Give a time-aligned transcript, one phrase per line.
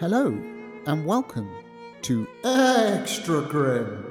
[0.00, 0.26] Hello,
[0.86, 1.50] and welcome
[2.02, 4.04] to Extra Grim,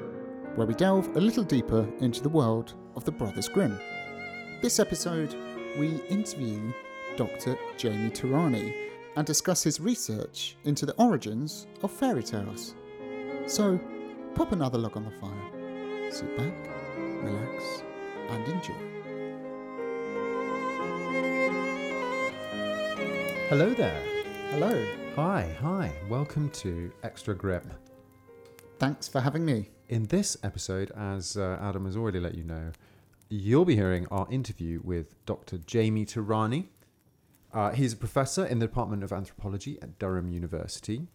[0.57, 3.79] where we delve a little deeper into the world of the Brothers Grimm.
[4.62, 5.34] This episode,
[5.79, 6.73] we interview
[7.15, 7.57] Dr.
[7.78, 12.75] Jamie Tehrani and discuss his research into the origins of fairy tales.
[13.46, 13.79] So,
[14.36, 16.54] pop another log on the fire, sit back,
[16.97, 17.82] relax,
[18.29, 18.74] and enjoy.
[23.47, 24.04] Hello there.
[24.51, 24.86] Hello,
[25.18, 25.92] Hi, hi.
[26.07, 27.71] Welcome to Extra Grim.
[28.78, 29.71] thanks for having me.
[29.90, 32.72] In this episode, as uh, Adam has already let you know,
[33.28, 35.58] you'll be hearing our interview with Dr.
[35.58, 36.67] Jamie Tehrani.
[37.52, 41.08] Uh, he's a professor in the Department of Anthropology at Durham University.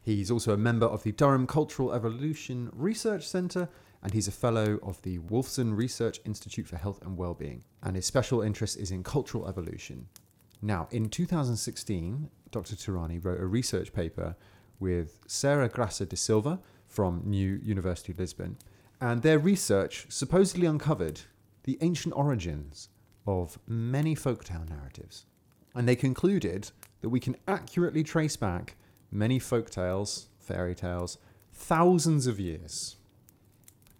[0.00, 3.68] He's also a member of the Durham Cultural Evolution Research Centre,
[4.02, 7.64] and he's a fellow of the Wolfson Research Institute for Health and Wellbeing.
[7.82, 10.08] And his special interest is in cultural evolution.
[10.62, 12.76] Now, in 2016, Dr.
[12.76, 14.36] Tehrani wrote a research paper
[14.78, 18.56] with Sara Graça da Silva from New University of Lisbon,
[19.00, 21.22] and their research supposedly uncovered
[21.64, 22.88] the ancient origins
[23.26, 25.26] of many folktale narratives.
[25.74, 28.76] And they concluded that we can accurately trace back
[29.10, 31.18] many folktales, fairy tales,
[31.52, 32.96] thousands of years.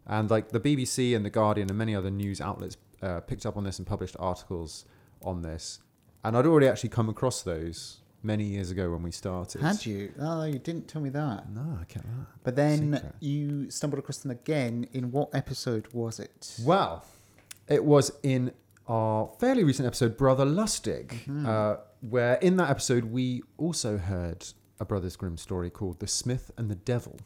[0.06, 3.56] And like the BBC and the Guardian and many other news outlets uh, picked up
[3.56, 4.84] on this and published articles
[5.22, 5.80] on this.
[6.24, 9.60] And I'd already actually come across those many years ago when we started.
[9.60, 10.12] Had you?
[10.20, 11.50] Oh, you didn't tell me that.
[11.50, 12.06] No, I can't.
[12.44, 13.14] But then Secret.
[13.20, 14.86] you stumbled across them again.
[14.92, 16.56] In what episode was it?
[16.64, 17.04] Well,
[17.68, 18.52] it was in
[18.88, 24.46] our fairly recent episode, Brother Lustig, uh, where in that episode we also heard
[24.80, 27.18] a Brothers Grimm story called The Smith and the Devil.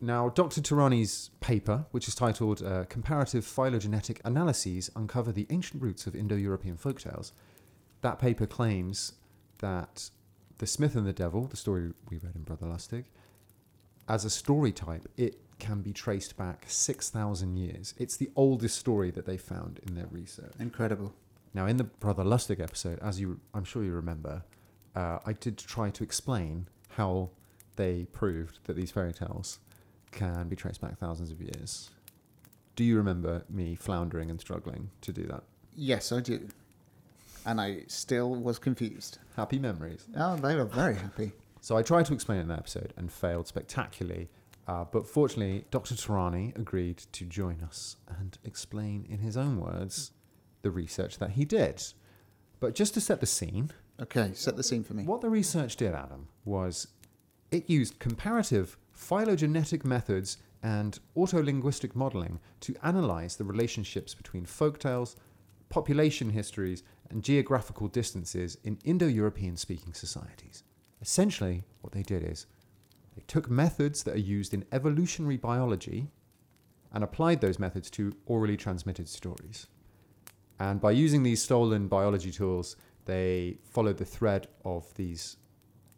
[0.00, 0.60] Now, Dr.
[0.60, 6.36] Tehrani's paper, which is titled uh, Comparative Phylogenetic Analyses Uncover the Ancient Roots of Indo
[6.36, 7.32] European Folktales,
[8.00, 9.14] that paper claims
[9.58, 10.10] that
[10.58, 13.04] The Smith and the Devil, the story we read in Brother Lustig,
[14.08, 17.94] as a story type, it can be traced back 6,000 years.
[17.98, 20.54] It's the oldest story that they found in their research.
[20.58, 21.12] Incredible.
[21.52, 24.44] Now, in the Brother Lustig episode, as you, I'm sure you remember,
[24.94, 27.30] uh, I did try to explain how
[27.76, 29.58] they proved that these fairy tales
[30.10, 31.90] can be traced back thousands of years.
[32.76, 35.42] Do you remember me floundering and struggling to do that?
[35.74, 36.48] Yes, I do.
[37.48, 39.18] And I still was confused.
[39.34, 40.06] Happy memories.
[40.14, 41.32] Oh, they were very happy.
[41.62, 44.28] So I tried to explain it in that episode and failed spectacularly.
[44.66, 45.94] Uh, but fortunately, Dr.
[45.94, 50.10] Tehrani agreed to join us and explain in his own words
[50.60, 51.82] the research that he did.
[52.60, 55.04] But just to set the scene, Okay, set the scene for me.
[55.04, 56.88] what the research did, Adam, was
[57.50, 65.16] it used comparative phylogenetic methods and autologistic modeling to analyze the relationships between folktales,
[65.70, 70.62] population histories, and geographical distances in Indo European speaking societies.
[71.00, 72.46] Essentially, what they did is
[73.16, 76.10] they took methods that are used in evolutionary biology
[76.92, 79.66] and applied those methods to orally transmitted stories.
[80.58, 85.36] And by using these stolen biology tools, they followed the thread of these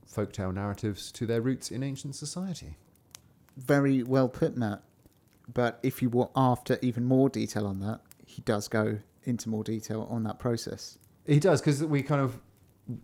[0.09, 2.77] folktale narratives to their roots in ancient society.
[3.57, 4.83] Very well put, Matt.
[5.53, 9.65] But if you were after even more detail on that, he does go into more
[9.65, 10.99] detail on that process.
[11.27, 12.41] He does because we kind of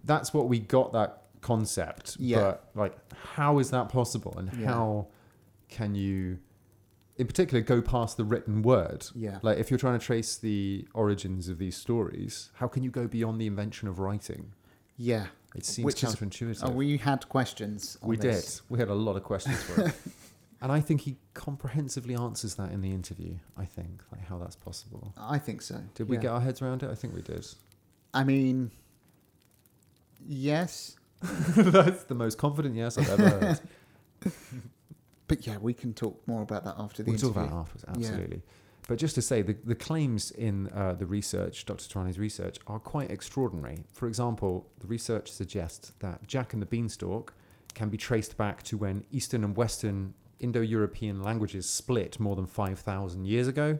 [0.04, 2.16] that's what we got that concept.
[2.18, 2.40] Yeah.
[2.40, 4.66] But like, how is that possible, and Yeah.
[4.66, 5.08] how
[5.68, 6.38] can you,
[7.16, 9.06] in particular, go past the written word?
[9.14, 9.38] Yeah.
[9.42, 13.06] Like, if you're trying to trace the origins of these stories, how can you go
[13.06, 14.52] beyond the invention of writing?
[14.96, 15.26] Yeah.
[15.54, 16.60] It seems Which is- counterintuitive.
[16.64, 17.96] Oh, we had questions.
[18.02, 18.56] On we this.
[18.60, 18.70] did.
[18.70, 19.94] We had a lot of questions for it.
[20.60, 23.36] and I think he comprehensively answers that in the interview.
[23.56, 25.14] I think, like, how that's possible.
[25.16, 25.80] I think so.
[25.94, 26.22] Did we yeah.
[26.22, 26.90] get our heads around it?
[26.90, 27.46] I think we did.
[28.16, 28.70] I mean,
[30.26, 30.96] yes,
[31.56, 33.60] That's the most confident yes I've ever heard.
[35.28, 38.08] but yeah, we can talk more about that after the we'll talk about afterwards, Yeah.
[38.08, 38.42] absolutely.
[38.88, 41.88] But just to say, the, the claims in uh, the research, Dr.
[41.88, 43.84] Tehrani's research, are quite extraordinary.
[43.92, 47.34] For example, the research suggests that Jack and the Beanstalk
[47.74, 52.46] can be traced back to when Eastern and Western Indo European languages split more than
[52.46, 53.78] 5,000 years ago.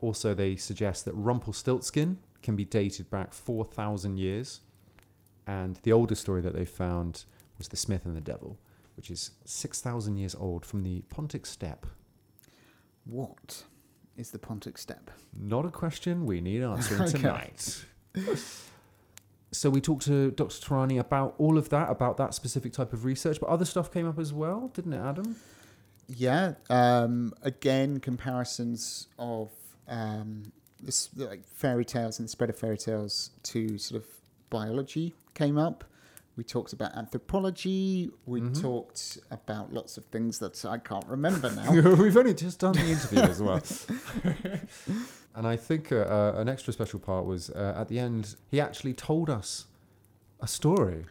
[0.00, 4.60] Also, they suggest that Rumpelstiltskin can be dated back 4,000 years.
[5.46, 7.24] And the oldest story that they found
[7.58, 8.56] was The Smith and the Devil,
[8.96, 11.86] which is 6,000 years old from the Pontic Steppe.
[13.04, 13.64] What
[14.16, 15.10] is the Pontic Steppe?
[15.36, 17.10] Not a question we need answering Okay.
[17.18, 17.84] tonight.
[19.52, 20.54] so we talked to Dr.
[20.60, 24.08] Tehrani about all of that, about that specific type of research, but other stuff came
[24.08, 25.36] up as well, didn't it, Adam?
[26.08, 26.54] Yeah.
[26.70, 29.50] Um, again, comparisons of
[29.88, 30.52] um,
[30.84, 34.08] this like fairy tales and the spread of fairy tales to sort of
[34.50, 35.84] biology came up.
[36.36, 38.10] We talked about anthropology.
[38.26, 38.60] We Mm-hmm.
[38.60, 41.70] talked about lots of things that I can't remember now.
[41.94, 43.62] We've only just done the interview as well.
[45.34, 48.60] and I think uh, uh, an extra special part was uh, at the end, he
[48.60, 49.66] actually told us
[50.40, 51.06] a story.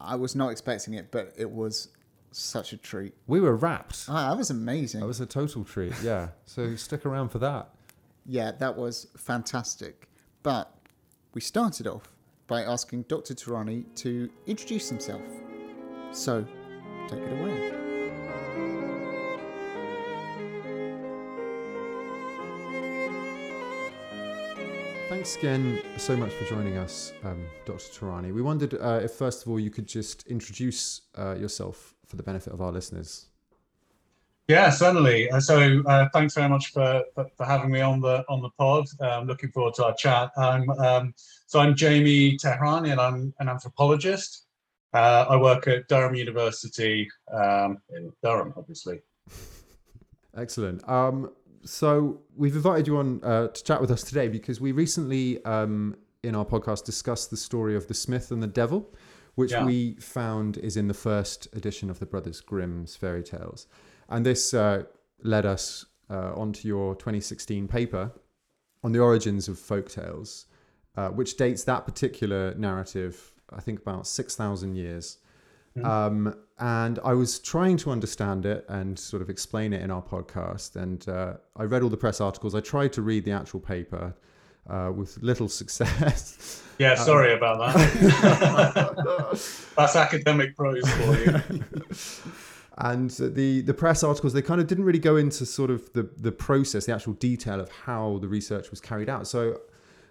[0.00, 1.88] I was not expecting it, but it was
[2.30, 3.14] such a treat.
[3.26, 4.06] We were rapt.
[4.08, 5.00] Ah, that was amazing.
[5.00, 6.28] That was a total treat, yeah.
[6.46, 7.68] So stick around for that.
[8.26, 10.08] Yeah, that was fantastic.
[10.42, 10.72] But
[11.34, 12.12] we started off
[12.46, 13.34] by asking Dr.
[13.34, 15.22] Tehrani to introduce himself.
[16.12, 16.44] So,
[17.08, 17.82] take it away.
[25.08, 27.78] Thanks again so much for joining us, um, Dr.
[27.78, 28.32] Tehrani.
[28.32, 32.22] We wondered uh, if, first of all, you could just introduce uh, yourself for the
[32.22, 33.26] benefit of our listeners.
[34.48, 35.30] Yeah, certainly.
[35.30, 38.50] Uh, so uh, thanks very much for, for, for having me on the on the
[38.58, 38.86] pod.
[39.00, 40.30] I'm looking forward to our chat.
[40.36, 41.14] I'm, um,
[41.46, 44.46] so I'm Jamie Tehrani and I'm an anthropologist.
[44.92, 49.00] Uh, I work at Durham University um, in Durham, obviously.
[50.36, 50.86] Excellent.
[50.88, 51.30] Um,
[51.64, 55.96] so we've invited you on uh, to chat with us today because we recently, um,
[56.22, 58.92] in our podcast, discussed the story of the Smith and the Devil,
[59.34, 59.64] which Yeah.
[59.64, 63.66] we found is in the first edition of the Brothers Grimm's fairy tales,
[64.12, 64.84] and this uh,
[65.22, 68.12] led us uh, onto your 2016 paper
[68.84, 70.46] on the origins of folk tales,
[70.96, 75.18] uh, which dates that particular narrative, I think, about six thousand years.
[75.82, 80.02] Um, and I was trying to understand it and sort of explain it in our
[80.02, 80.76] podcast.
[80.76, 82.54] And uh, I read all the press articles.
[82.54, 84.14] I tried to read the actual paper
[84.68, 86.62] uh, with little success.
[86.78, 89.40] Yeah, sorry about that.
[89.76, 91.64] That's academic prose for you.
[92.78, 96.08] and the the press articles they kind of didn't really go into sort of the
[96.16, 99.26] the process, the actual detail of how the research was carried out.
[99.26, 99.60] So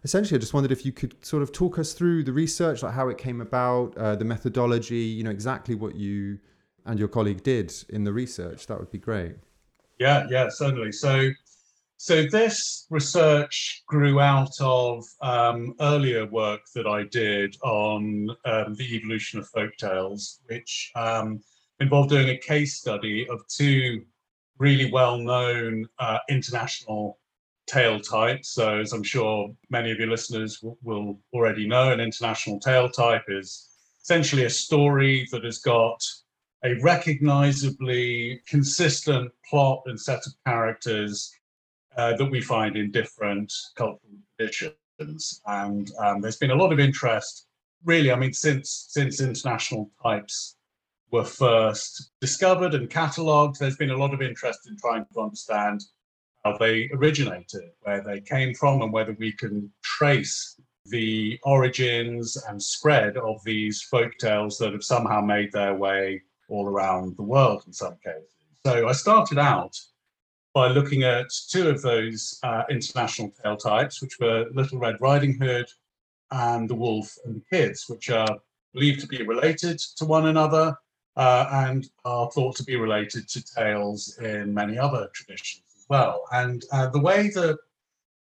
[0.03, 2.93] essentially, I just wondered if you could sort of talk us through the research, like
[2.93, 6.39] how it came about, uh, the methodology, you know, exactly what you
[6.85, 8.67] and your colleague did in the research.
[8.67, 9.35] That would be great.
[9.99, 10.91] Yeah, yeah, certainly.
[10.91, 11.29] So,
[11.97, 18.95] so this research grew out of um, earlier work that I did on um, the
[18.95, 21.41] evolution of folktales, which um,
[21.81, 24.03] involved doing a case study of two
[24.59, 27.19] really well-known uh, international
[27.67, 28.49] tale types.
[28.49, 32.87] So, as I'm sure many of your listeners w- will already know, an international tale
[32.87, 33.69] type is
[34.01, 36.01] essentially a story that has got
[36.63, 41.33] a recognizably consistent plot and set of characters
[41.97, 43.99] uh, that we find in different cultural
[44.37, 45.41] traditions.
[45.47, 47.47] And um, there's been a lot of interest,
[47.83, 50.57] really, I mean, since since international types
[51.11, 55.83] were first discovered and catalogued, there's been a lot of interest in trying to understand
[56.43, 62.61] how they originated, where they came from, and whether we can trace the origins and
[62.61, 67.63] spread of these folk tales that have somehow made their way all around the world
[67.67, 68.29] in some cases.
[68.65, 69.77] So I started out
[70.53, 75.39] by looking at two of those uh, international tale types, which were Little Red Riding
[75.39, 75.67] Hood
[76.31, 78.39] and The Wolf and the Kids, which are
[78.73, 80.75] believed to be related to one another
[81.15, 86.23] uh, and are thought to be related to tales in many other traditions as well.
[86.31, 87.57] And uh, the way that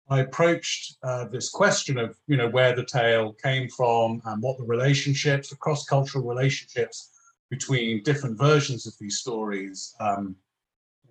[0.09, 4.57] I approached uh, this question of, you know, where the tale came from and what
[4.57, 7.11] the relationships, the cross-cultural relationships
[7.49, 10.35] between different versions of these stories um,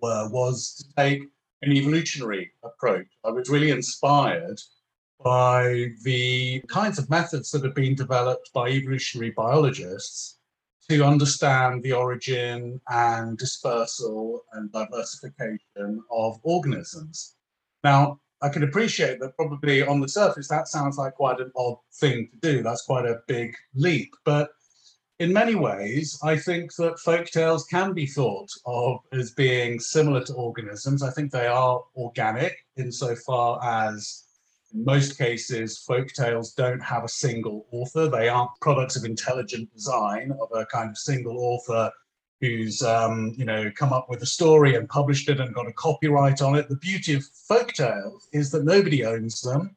[0.01, 1.23] were, was to take
[1.63, 3.07] an evolutionary approach.
[3.23, 4.59] I was really inspired
[5.23, 10.37] by the kinds of methods that have been developed by evolutionary biologists
[10.89, 17.35] to understand the origin and dispersal and diversification of organisms.
[17.83, 21.77] Now, I can appreciate that probably on the surface that sounds like quite an odd
[21.93, 22.63] thing to do.
[22.63, 24.13] That's quite a big leap.
[24.25, 24.49] But
[25.19, 30.23] in many ways, I think that folk tales can be thought of as being similar
[30.23, 31.03] to organisms.
[31.03, 34.23] I think they are organic insofar as
[34.73, 38.07] in most cases, folk tales don't have a single author.
[38.07, 41.91] They aren't products of intelligent design of a kind of single author
[42.39, 45.73] who's um, you know come up with a story and published it and got a
[45.73, 46.69] copyright on it.
[46.69, 49.75] The beauty of folk tales is that nobody owns them.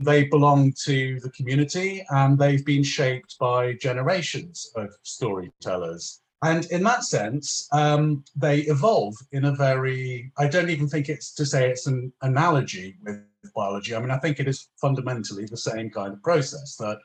[0.00, 6.20] They belong to the community and they've been shaped by generations of storytellers.
[6.42, 11.32] And in that sense, um, they evolve in a very, I don't even think it's
[11.34, 13.22] to say it's an analogy with
[13.52, 13.94] biology.
[13.94, 16.98] I mean, I think it is fundamentally the same kind of process that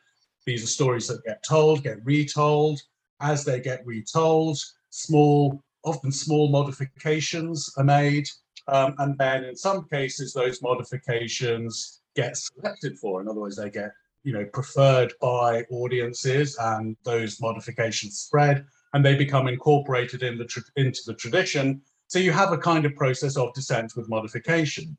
[0.46, 2.80] these are stories that get told, get retold.
[3.22, 4.58] As they get retold,
[4.90, 8.28] small, often small modifications are made.
[8.68, 13.22] Um, and then in some cases, those modifications get selected for.
[13.22, 13.92] In other words, they get
[14.24, 20.64] you know preferred by audiences, and those modifications spread, and they become incorporated in the
[20.76, 21.82] into the tradition.
[22.08, 24.98] So you have a kind of process of descent with modification.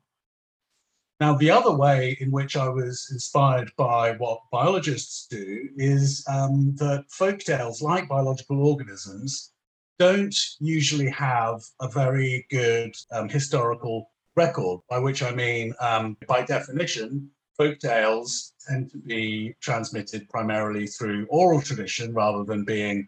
[1.21, 6.73] Now, the other way in which I was inspired by what biologists do is um,
[6.77, 9.51] that folktales, like biological organisms,
[9.99, 16.41] don't usually have a very good um, historical record, by which I mean, um, by
[16.41, 23.07] definition, folktales tend to be transmitted primarily through oral tradition rather than being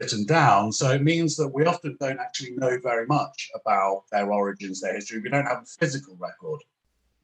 [0.00, 0.70] written down.
[0.70, 4.94] So it means that we often don't actually know very much about their origins, their
[4.94, 5.18] history.
[5.18, 6.60] We don't have a physical record.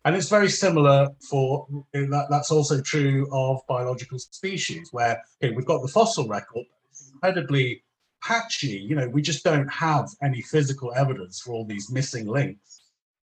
[0.06, 5.66] And it's very similar for that, that's also true of biological species, where okay, we've
[5.66, 6.64] got the fossil record,
[7.12, 7.82] incredibly
[8.22, 8.78] patchy.
[8.78, 12.82] You know, we just don't have any physical evidence for all these missing links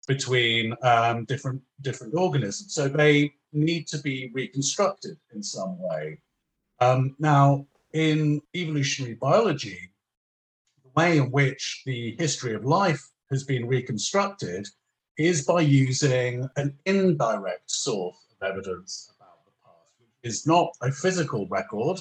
[0.09, 2.75] between um, different different organisms.
[2.75, 6.19] So they need to be reconstructed in some way.
[6.81, 9.79] Um, now, in evolutionary biology,
[10.83, 14.67] the way in which the history of life has been reconstructed
[15.19, 20.91] is by using an indirect source of evidence about the past, which is not a
[20.91, 22.01] physical record,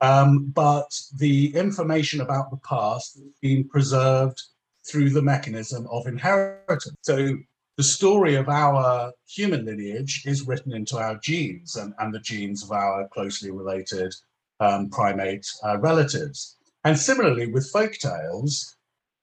[0.00, 4.42] um, but the information about the past has been preserved
[4.88, 6.94] through the mechanism of inheritance.
[7.02, 7.36] So
[7.76, 12.64] the story of our human lineage is written into our genes and, and the genes
[12.64, 14.14] of our closely related
[14.60, 16.56] um, primate uh, relatives.
[16.84, 18.76] And similarly with folk tales,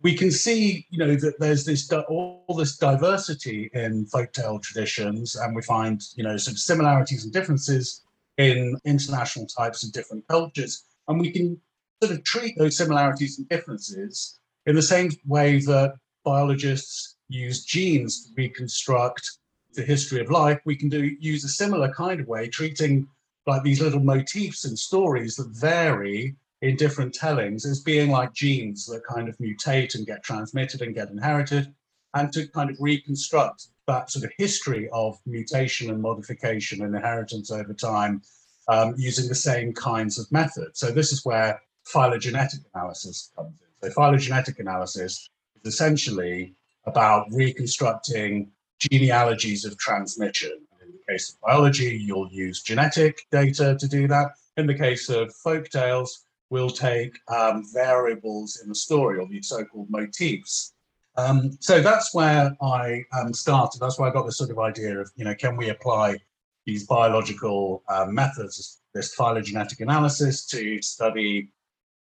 [0.05, 5.55] we can see, you know, that there's this all this diversity in folktale traditions, and
[5.55, 8.03] we find, you know, some similarities and differences
[8.37, 11.59] in international types and different cultures, and we can
[12.03, 18.27] sort of treat those similarities and differences in the same way that biologists use genes
[18.27, 19.39] to reconstruct
[19.73, 20.59] the history of life.
[20.65, 23.07] We can do use a similar kind of way, treating
[23.47, 26.35] like these little motifs and stories that vary
[26.65, 30.95] in different tellings as being like genes that kind of mutate and get transmitted and
[30.95, 31.71] get inherited,
[32.15, 37.51] and to kind of reconstruct that sort of history of mutation and modification and inheritance
[37.51, 38.19] over time
[38.67, 40.79] um, using the same kinds of methods.
[40.79, 43.89] So this is where phylogenetic analysis comes in.
[43.89, 45.29] So phylogenetic analysis
[45.61, 46.55] is essentially
[46.87, 50.53] about reconstructing genealogies of transmission.
[50.81, 54.31] In the case of biology, you'll use genetic data to do that.
[54.57, 59.49] In the case of folk tales, will take um, variables in the story or these
[59.49, 60.73] so-called motifs.
[61.17, 63.79] Um, so that's where I um, started.
[63.79, 66.17] That's where I got this sort of idea of, you know, can we apply
[66.65, 71.49] these biological uh, methods, this phylogenetic analysis, to study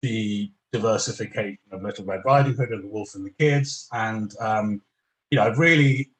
[0.00, 3.88] the diversification of Little Red Riding Hood and the Wolf and the Kids.
[3.92, 4.82] And, um,
[5.30, 6.10] you know, I've really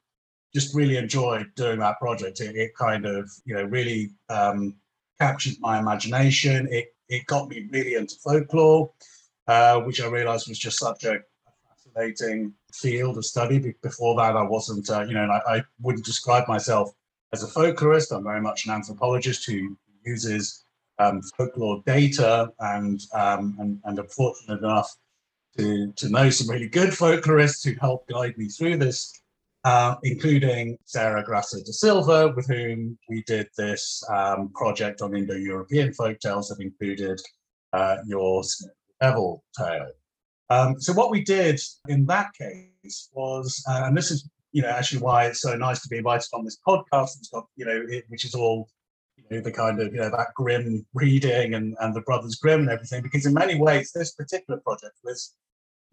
[0.53, 2.39] just really enjoyed doing that project.
[2.41, 4.75] It, it kind of, you know, really um,
[5.19, 6.67] captured my imagination.
[6.69, 8.91] It it got me really into folklore,
[9.47, 11.19] uh, which I realized was just such a
[11.67, 13.75] fascinating field of study.
[13.81, 16.91] Before that, I wasn't, uh, you know, I, I, wouldn't describe myself
[17.33, 18.15] as a folklorist.
[18.15, 20.65] I'm very much an anthropologist who uses
[20.99, 24.95] um, folklore data, and, um, and and I'm fortunate enough
[25.57, 29.22] to to know some really good folklorists who help guide me through this
[29.63, 35.93] uh, including Sara Graça da Silva, with whom we did this um, project on Indo-European
[35.93, 37.19] folk tales that included
[37.71, 38.43] uh, your
[39.01, 39.91] Devil tale.
[40.49, 44.69] Um, so what we did in that case was, uh, and this is, you know,
[44.69, 47.17] actually why it's so nice to be invited on this podcast.
[47.17, 48.67] It's got, you know, it, which is all,
[49.17, 52.61] you know, the kind of, you know, that grim reading and, and the Brothers Grimm
[52.61, 55.33] and everything, because in many ways this particular project was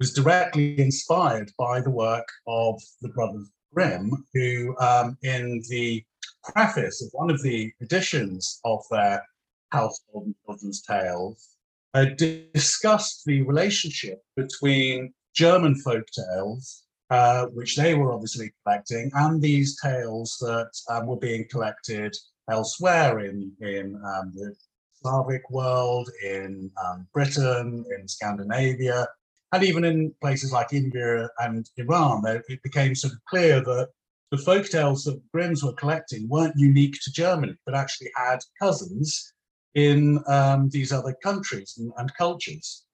[0.00, 6.04] was directly inspired by the work of the Brothers Grimm, who um, in the
[6.42, 9.22] preface of one of the editions of their
[9.70, 11.56] household and children's tales
[11.94, 12.06] uh,
[12.54, 19.80] discussed the relationship between German folk tales, uh, which they were obviously collecting, and these
[19.80, 22.16] tales that um, were being collected
[22.50, 24.54] elsewhere in, in um, the
[24.94, 29.06] Slavic world, in um, Britain, in Scandinavia,
[29.52, 33.88] and even in places like India and Iran, it became sort of clear that
[34.30, 39.32] the folk tales that Grimm's were collecting weren't unique to Germany, but actually had cousins
[39.74, 42.84] in um, these other countries and, and cultures.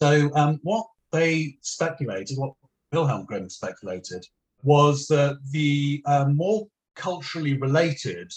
[0.00, 2.52] So, um, what they speculated, what
[2.92, 4.24] Wilhelm Grimm speculated,
[4.62, 8.30] was that the uh, more culturally related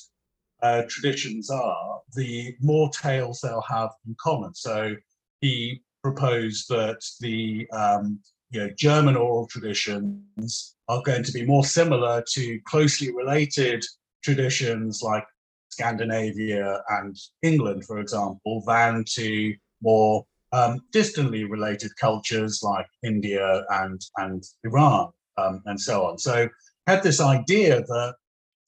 [0.62, 4.56] uh, traditions are, the more tales they'll have in common.
[4.56, 4.96] So,
[5.42, 8.20] he proposed that the um,
[8.52, 13.84] you know, German oral traditions are going to be more similar to closely related
[14.24, 15.26] traditions like
[15.70, 24.02] Scandinavia and England, for example, than to more um, distantly related cultures like India and,
[24.18, 26.18] and Iran um, and so on.
[26.18, 26.50] So
[26.88, 28.16] had this idea that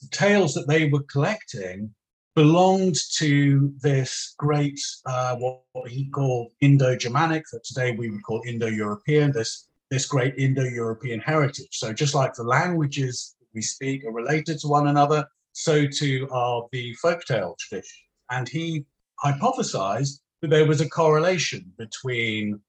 [0.02, 1.94] the tales that they were collecting
[2.36, 8.42] belonged to this great, uh, what, what he called Indo-Germanic, that today we would call
[8.46, 11.70] Indo-European, this, this great Indo-European heritage.
[11.72, 16.68] So just like the languages we speak are related to one another, so too are
[16.72, 17.94] the folktale traditions.
[18.32, 18.86] And he
[19.24, 22.60] hypothesized that there was a correlation between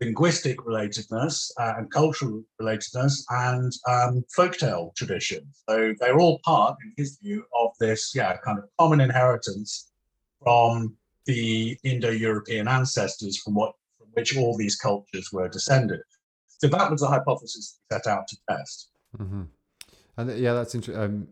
[0.00, 5.46] linguistic relatedness uh, and cultural relatedness and um, folktale tradition.
[5.68, 9.90] So they're all part, in his view, of this, yeah, kind of common inheritance
[10.42, 16.00] from the Indo-European ancestors from what from which all these cultures were descended.
[16.46, 18.90] So that was the hypothesis set out to test.
[19.18, 19.42] Mm-hmm.
[20.16, 21.02] And yeah, that's interesting.
[21.02, 21.28] Um,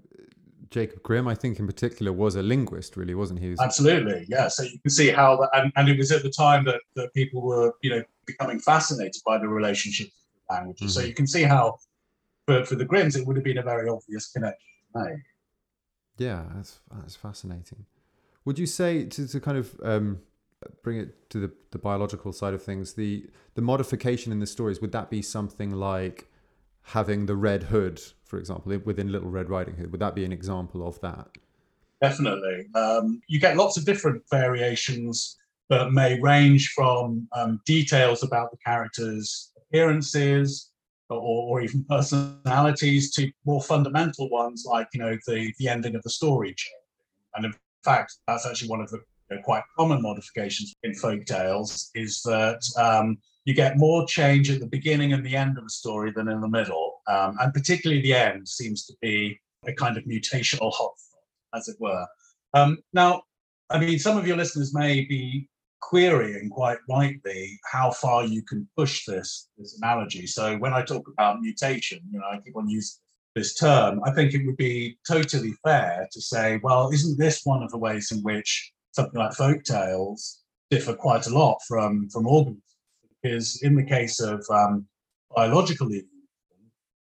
[0.71, 3.55] Jacob Grimm, I think in particular, was a linguist, really, wasn't he?
[3.61, 4.49] Absolutely, yeah.
[4.49, 7.13] So you can see how that, and, and it was at the time that, that
[7.15, 10.93] people were, you know, becoming fascinated by the relationship of languages.
[10.93, 11.01] Mm-hmm.
[11.01, 11.77] So you can see how,
[12.47, 15.19] for, for the Grimms, it would have been a very obvious connection to make.
[16.19, 17.85] Yeah, that's that's fascinating.
[18.45, 20.21] Would you say to, to kind of um,
[20.83, 24.81] bring it to the, the biological side of things, the the modification in the stories
[24.81, 26.31] would that be something like
[26.87, 29.91] having the red hood, for example, within Little Red Riding Hood?
[29.91, 31.29] Would that be an example of that?
[32.01, 32.67] Definitely.
[32.75, 35.37] Um, you get lots of different variations
[35.69, 40.71] that may range from um, details about the characters' appearances
[41.09, 46.03] or, or, even personalities to more fundamental ones like, you know, the, the ending of
[46.03, 46.55] the story.
[47.35, 48.99] And in fact, that's actually one of the
[49.31, 54.51] you know, quite common modifications in folk tales is that um, you get more change
[54.51, 57.01] at the beginning and the end of a story than in the middle.
[57.07, 61.25] Um, and particularly the end seems to be a kind of mutational hotspot,
[61.55, 62.07] as it were.
[62.55, 63.23] Um, now,
[63.71, 65.49] I mean, some of your listeners may be
[65.81, 70.27] querying quite rightly how far you can push this, this analogy.
[70.27, 72.99] So when I talk about mutation, you know, I keep on using
[73.37, 77.63] this term, I think it would be totally fair to say, well, isn't this one
[77.63, 82.27] of the ways in which something like folk tales differ quite a lot from, from
[82.27, 82.63] organisms?
[83.27, 84.87] Is in the case of um,
[85.35, 86.11] biological evolution,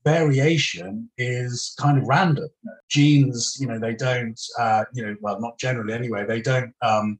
[0.05, 2.49] variation is kind of random.
[2.89, 7.19] Genes, you know, they don't, uh, you know, well, not generally anyway, they don't um,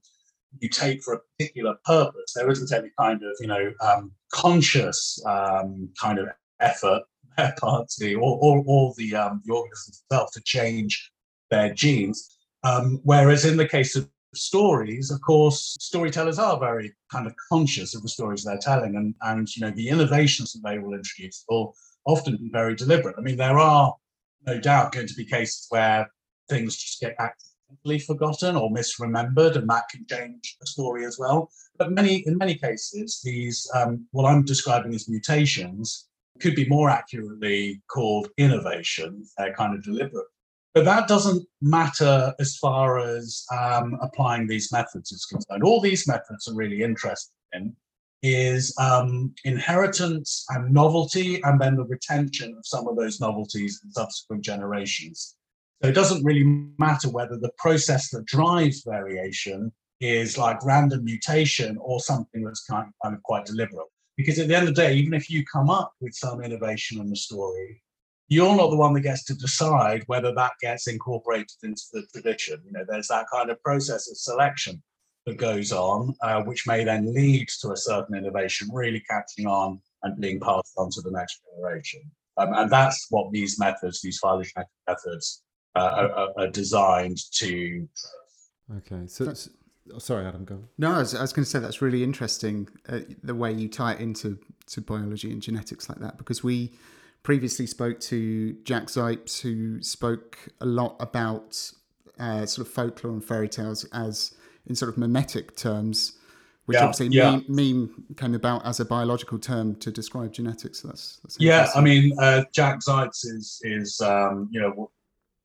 [0.63, 2.33] mutate for a particular purpose.
[2.35, 6.29] There isn't any kind of, you know, um, conscious um, kind of
[6.61, 7.03] effort
[7.37, 11.11] their part to, or the, um, the organism itself to change
[11.51, 12.37] their genes.
[12.65, 17.95] Um, whereas in the case of stories, of course, storytellers are very kind of conscious
[17.95, 21.45] of the stories they're telling, and and you know the innovations that they will introduce
[21.49, 21.75] will
[22.07, 23.17] often be very deliberate.
[23.19, 23.95] I mean, there are
[24.47, 26.11] no doubt going to be cases where
[26.49, 31.51] things just get accidentally forgotten or misremembered, and that can change a story as well.
[31.77, 36.09] But many, in many cases, these um, what I'm describing as mutations
[36.41, 39.25] could be more accurately called innovation.
[39.37, 40.27] They're kind of deliberate
[40.75, 45.63] but that doesn't matter as far as um, applying these methods is concerned.
[45.63, 47.75] All these methods are really interested in
[48.23, 53.93] is um, inheritance and novelty, and then the retention of some of those novelties in
[53.93, 55.37] subsequent generations.
[55.83, 56.45] So it doesn't really
[56.79, 62.89] matter whether the process that drives variation is like random mutation or something that's kind
[62.89, 63.87] of, kind of quite deliberate.
[64.17, 67.01] Because at the end of the day, even if you come up with some innovation
[67.01, 67.81] in the story,
[68.29, 72.61] you're not the one that gets to decide whether that gets incorporated into the tradition.
[72.65, 74.83] You know, there's that kind of process of selection
[75.27, 79.81] that goes on, uh, which may then lead to a certain innovation really catching on
[80.03, 82.01] and being passed on to the next generation.
[82.37, 85.43] Um, and that's what these methods, these phylogenetic methods,
[85.75, 87.89] uh, are, are, designed to.
[88.79, 89.33] Okay, so
[89.93, 90.65] oh, sorry, Adam, go.
[90.77, 93.95] No, I was, was going to say that's really interesting uh, the way you tie
[93.95, 96.73] it into to biology and genetics like that because we
[97.29, 101.73] previously spoke to Jack Zipes, who spoke a lot about
[102.19, 104.35] uh, sort of folklore and fairy tales as
[104.67, 106.15] in sort of memetic terms,
[106.65, 107.39] which yeah, obviously yeah.
[107.47, 110.81] Meme, came about as a biological term to describe genetics.
[110.81, 111.69] So that's, that's yeah.
[111.75, 114.91] I mean, uh, Jack Zipes is is um, you know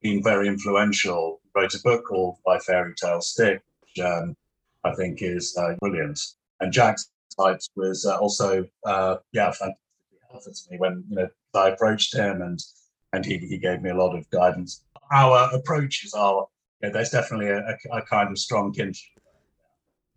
[0.01, 1.41] been very influential.
[1.53, 4.37] Wrote a book called Why Fairy Tales Stick, which um,
[4.85, 6.17] I think is uh, brilliant.
[6.61, 6.95] And Jack
[7.37, 9.51] Zipes was uh, also uh, yeah
[10.33, 12.59] fantastic to me when you know I approached him and
[13.13, 14.83] and he, he gave me a lot of guidance.
[15.11, 16.47] Our approaches are
[16.81, 19.09] you know, there's definitely a, a, a, kind of strong kinship.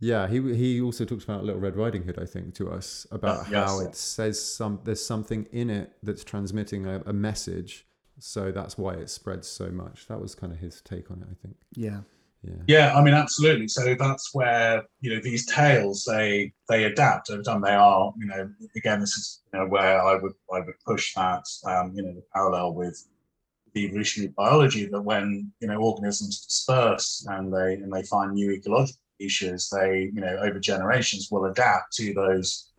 [0.00, 3.40] Yeah, he he also talks about Little Red Riding Hood, I think, to us about
[3.40, 7.86] uh, yes, how it says some there's something in it that's transmitting a, a message,
[8.18, 10.06] so that's why it spreads so much.
[10.08, 11.56] That was kind of his take on it, I think.
[11.72, 12.00] Yeah.
[12.46, 12.62] Yeah.
[12.68, 13.68] Yeah, I mean, absolutely.
[13.68, 17.60] So that's where you know these tales they they adapt over time.
[17.62, 21.14] They are, you know, again, this is you know where I would I would push
[21.14, 23.04] that, um, you know, the parallel with
[23.74, 28.52] the evolutionary biology that when you know organisms disperse and they and they find new
[28.52, 32.70] ecological niches, they you know over generations will adapt to those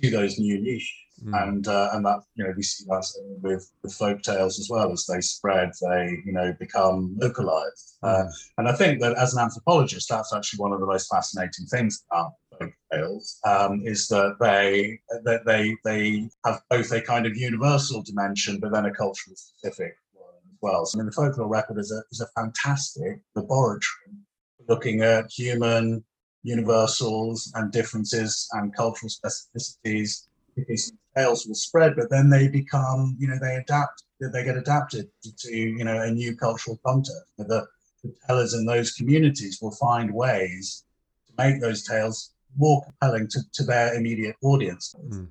[0.00, 0.92] to those new niches.
[1.24, 1.42] Mm.
[1.42, 3.04] And uh, and that you know we see that
[3.42, 7.96] with with folk tales as well as they spread, they you know become localized.
[8.02, 8.32] Uh, Mm.
[8.58, 12.04] and I think that as an anthropologist, that's actually one of the most fascinating things
[12.10, 17.36] about folk tales um, is that they that they they have both a kind of
[17.36, 20.86] universal dimension, but then a culturally specific one as well.
[20.86, 24.14] So I mean, the folklore record is a is a fantastic laboratory
[24.68, 26.04] looking at human
[26.42, 30.28] universals and differences and cultural specificities.
[31.18, 35.56] Tales will spread, but then they become, you know, they adapt, they get adapted to,
[35.56, 37.24] you know, a new cultural context.
[37.36, 37.66] The,
[38.04, 40.84] the tellers in those communities will find ways
[41.26, 44.94] to make those tales more compelling to, to their immediate audience.
[45.08, 45.28] Mm.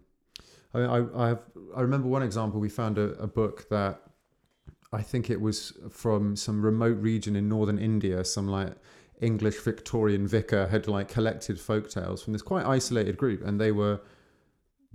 [0.74, 1.42] I, I, I have.
[1.76, 2.60] I remember one example.
[2.60, 4.02] We found a, a book that
[4.92, 8.24] I think it was from some remote region in northern India.
[8.26, 8.74] Some like
[9.22, 13.72] English Victorian vicar had like collected folk tales from this quite isolated group, and they
[13.72, 14.00] were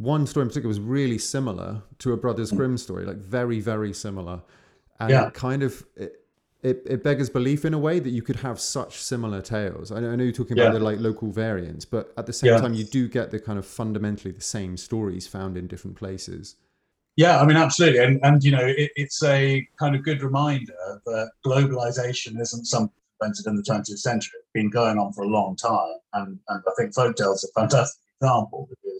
[0.02, 2.56] one story in particular was really similar to a Brothers mm.
[2.56, 4.42] Grimm story, like very, very similar,
[5.00, 5.28] and Yeah.
[5.28, 5.84] it kind of.
[5.96, 6.18] It,
[6.62, 9.90] it, it beggars belief in a way that you could have such similar tales.
[9.90, 12.52] I know, I know you're talking about the like local variants, but at the same
[12.52, 12.58] Yeah.
[12.58, 16.54] time, you do get the kind of fundamentally the same stories found in different places.
[17.16, 21.00] Yeah, I mean, absolutely, and and you know, it, it's a kind of good reminder
[21.04, 24.38] that globalization isn't something invented in the 20th century.
[24.38, 27.60] It's been going on for a long time, and and I think folktales are a
[27.60, 28.91] fantastic example because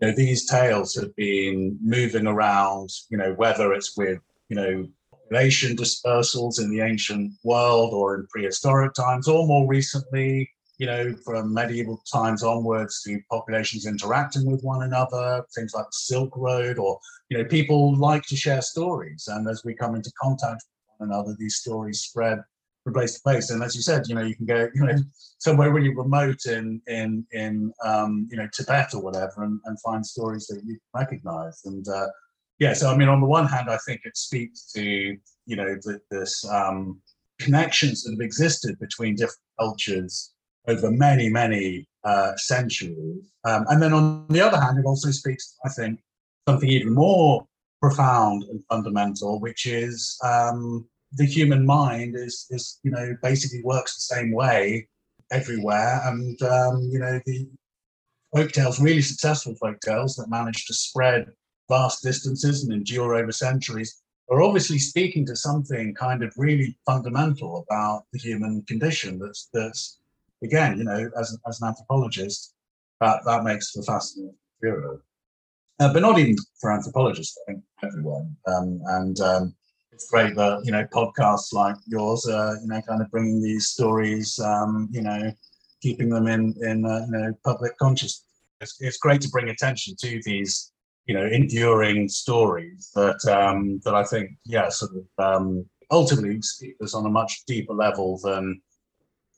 [0.00, 2.90] you know these tales have been moving around.
[3.10, 8.26] You know, whether it's with you know population dispersals in the ancient world or in
[8.28, 14.62] prehistoric times, or more recently, you know, from medieval times onwards to populations interacting with
[14.62, 16.98] one another, things like the Silk Road, or,
[17.30, 19.28] you know, people like to share stories.
[19.28, 20.64] And as we come into contact
[20.98, 22.40] with one another, these stories spread
[22.86, 23.50] from place to place.
[23.50, 24.94] And as you said, you know, you can go, you know,
[25.38, 30.06] somewhere really remote in, in, in, um, you know, Tibet or whatever, and, and find
[30.06, 31.62] stories that you recognize.
[31.64, 32.06] And, uh,
[32.60, 35.74] yeah, so I mean, on the one hand, I think it speaks to, you know,
[35.82, 37.00] the, this um,
[37.40, 40.32] connections that have existed between different cultures
[40.68, 43.32] over many, many uh, centuries.
[43.44, 45.98] Um, and then on the other hand, it also speaks, I think,
[46.48, 47.44] something even more
[47.82, 53.94] profound and fundamental, which is um, the human mind is, is, you know, basically works
[53.94, 54.88] the same way
[55.30, 56.00] everywhere.
[56.04, 57.48] And, um, you know, the
[58.34, 61.26] folktales, really successful folktales that manage to spread
[61.68, 67.64] vast distances and endure over centuries, are obviously speaking to something kind of really fundamental
[67.68, 70.00] about the human condition that's that's
[70.42, 72.54] again, you know, as, as an anthropologist,
[73.00, 75.00] that, that makes for fascinating material.
[75.78, 78.36] Uh, but not even for anthropologists, I think everyone.
[78.46, 79.54] Um, and um,
[80.04, 84.38] great that, you know, podcasts like yours are, you know, kind of bringing these stories,
[84.38, 85.32] um, you know,
[85.82, 88.24] keeping them in, in uh, you know, public consciousness.
[88.60, 90.72] It's, it's great to bring attention to these,
[91.06, 96.76] you know, enduring stories that, um, that I think, yeah, sort of um, ultimately speak
[96.82, 98.60] us on a much deeper level than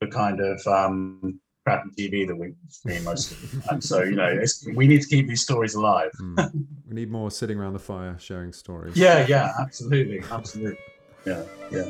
[0.00, 3.80] the kind of um, crappy TV that we stream most of the time.
[3.80, 6.10] So, you know, it's, we need to keep these stories alive.
[6.20, 6.66] Mm.
[6.88, 8.96] we need more sitting around the fire sharing stories.
[8.96, 10.78] Yeah, yeah, absolutely, absolutely.
[11.26, 11.84] Yeah, yeah.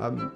[0.00, 0.32] Um,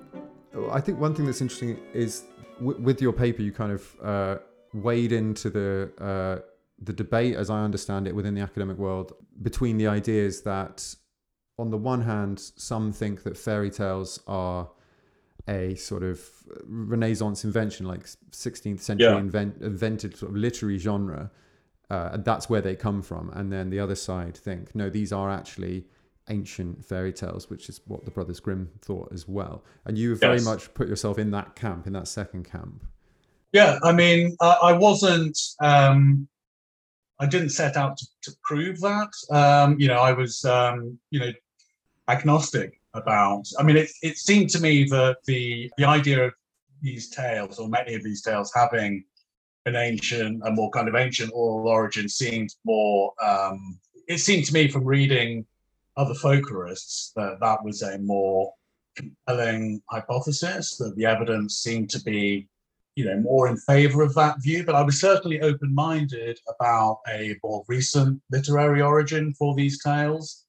[0.73, 2.25] I think one thing that's interesting is
[2.59, 4.37] w- with your paper, you kind of uh,
[4.75, 6.43] wade into the uh,
[6.81, 10.95] the debate, as I understand it, within the academic world between the ideas that,
[11.59, 14.71] on the one hand, some think that fairy tales are
[15.49, 16.21] a sort of
[16.67, 19.19] Renaissance invention, like 16th century Yeah.
[19.19, 21.31] invent, invented sort of literary genre,
[21.91, 23.31] uh, and that's where they come from.
[23.31, 25.87] And then the other side think, no, these are actually
[26.31, 29.65] ancient fairy tales, which is what the Brothers Grimm thought as well.
[29.85, 30.45] And you very Yes.
[30.45, 32.85] much put yourself in that camp, in that second camp.
[33.53, 36.29] Yeah, I mean, I, I wasn't, um,
[37.19, 39.11] I didn't set out to, to prove that.
[39.31, 41.33] Um, you know, I was, um, you know,
[42.09, 43.45] agnostic about.
[43.59, 46.33] I mean, it, it seemed to me that the the idea of
[46.83, 49.05] these tales, or many of these tales, having
[49.67, 53.13] an ancient, a more kind of ancient oral origin, seemed more.
[53.23, 55.45] Um, it seemed to me from reading
[55.99, 58.53] other folklorists that that was a more
[58.97, 62.49] compelling hypothesis that the evidence seemed to be
[62.95, 64.65] you know more in favor of that view.
[64.65, 70.45] But i was certainly open-minded about a more recent literary origin for these tales.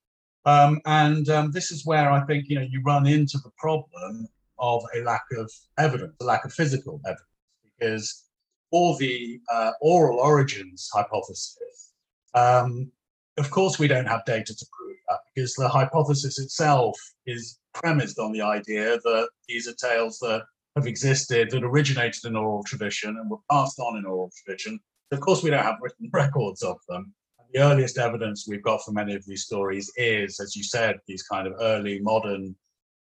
[0.45, 4.27] Um, and um, this is where i think you know you run into the problem
[4.57, 7.25] of a lack of evidence a lack of physical evidence
[7.63, 8.23] because
[8.71, 11.91] all the uh, oral origins hypothesis
[12.35, 12.89] um,
[13.37, 18.19] of course we don't have data to prove that because the hypothesis itself is premised
[18.19, 20.43] on the idea that these are tales that
[20.75, 24.79] have existed that originated in oral tradition and were passed on in oral tradition.
[25.11, 27.13] Of course, we don't have written records of them.
[27.53, 31.23] The earliest evidence we've got for many of these stories is, as you said, these
[31.23, 32.55] kind of early modern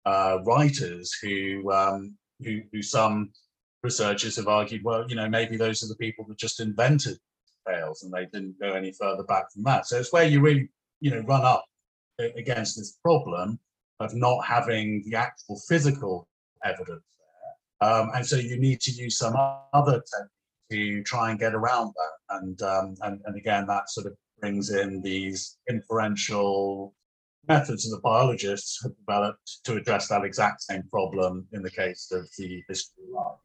[0.04, 3.30] uh, writers who, um, who, who some
[3.84, 7.18] researchers have argued, well, you know, maybe those are the people that just invented
[7.68, 9.86] tales and they didn't go any further back from that.
[9.86, 10.68] So it's where you really,
[11.00, 11.64] you know, run up
[12.18, 13.58] against this problem
[14.00, 16.28] of not having the actual physical
[16.64, 17.02] evidence
[17.80, 17.90] there.
[17.90, 19.34] Um, and so you need to use some
[19.72, 20.30] other technique
[20.70, 22.36] to try and get around that.
[22.36, 26.94] And, um, and, and again, that sort of brings in these inferential
[27.48, 32.10] methods that the biologists have developed to address that exact same problem in the case
[32.12, 33.38] of the history of life.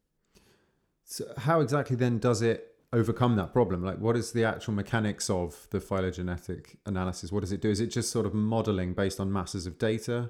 [1.03, 3.83] So how exactly then does it overcome that problem?
[3.83, 7.31] Like, what is the actual mechanics of the phylogenetic analysis?
[7.31, 7.69] What does it do?
[7.69, 10.29] Is it just sort of modeling based on masses of data?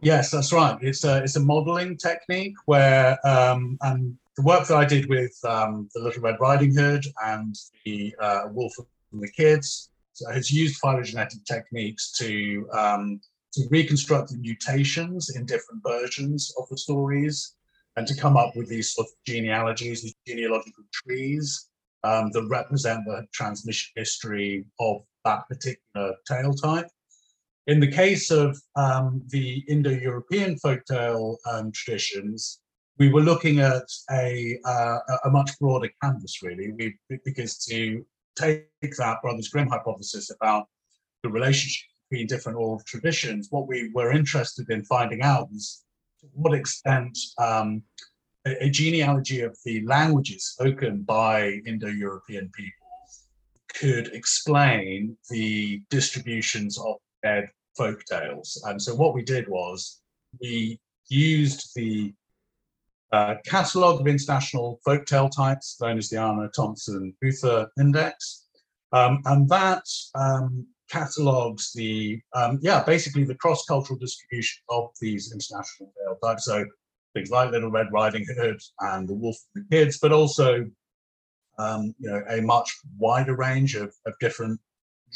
[0.00, 0.78] Yes, that's right.
[0.80, 5.36] It's a it's a modeling technique where um, and the work that I did with
[5.44, 8.72] um, the Little Red Riding Hood and the uh, Wolf
[9.12, 9.90] and the Kids
[10.32, 13.20] has used phylogenetic techniques to um,
[13.52, 17.56] to reconstruct the mutations in different versions of the stories
[17.96, 21.69] and to come up with these sort of genealogies, these genealogical trees
[22.04, 26.86] um, that represent the transmission history of that particular tale type.
[27.66, 32.60] In the case of um, the Indo-European folktale um, traditions,
[32.98, 38.04] we were looking at a, uh, a much broader canvas, really, we, because to
[38.36, 38.66] take
[38.98, 40.66] that Brothers Grimm hypothesis about
[41.22, 45.84] the relationship between different oral traditions, what we were interested in finding out was
[46.20, 47.82] to what extent um,
[48.46, 53.24] a, a, genealogy of the languages spoken by Indo-European peoples
[53.74, 58.62] could explain the distributions of dead folk tales.
[58.66, 60.00] And so what we did was
[60.40, 62.14] we used the
[63.12, 68.46] uh, catalogue of international folk tale types, known as the Aarne Thompson Uther Index.
[68.92, 75.32] Um, and that um, catalogues the, um, yeah, basically the cross cultural distribution of these
[75.32, 76.44] international tale types.
[76.44, 76.64] So
[77.14, 80.70] things like Little Red Riding Hood and The Wolf and the Kids, but also,
[81.58, 84.60] um, you know, a much wider range of, of different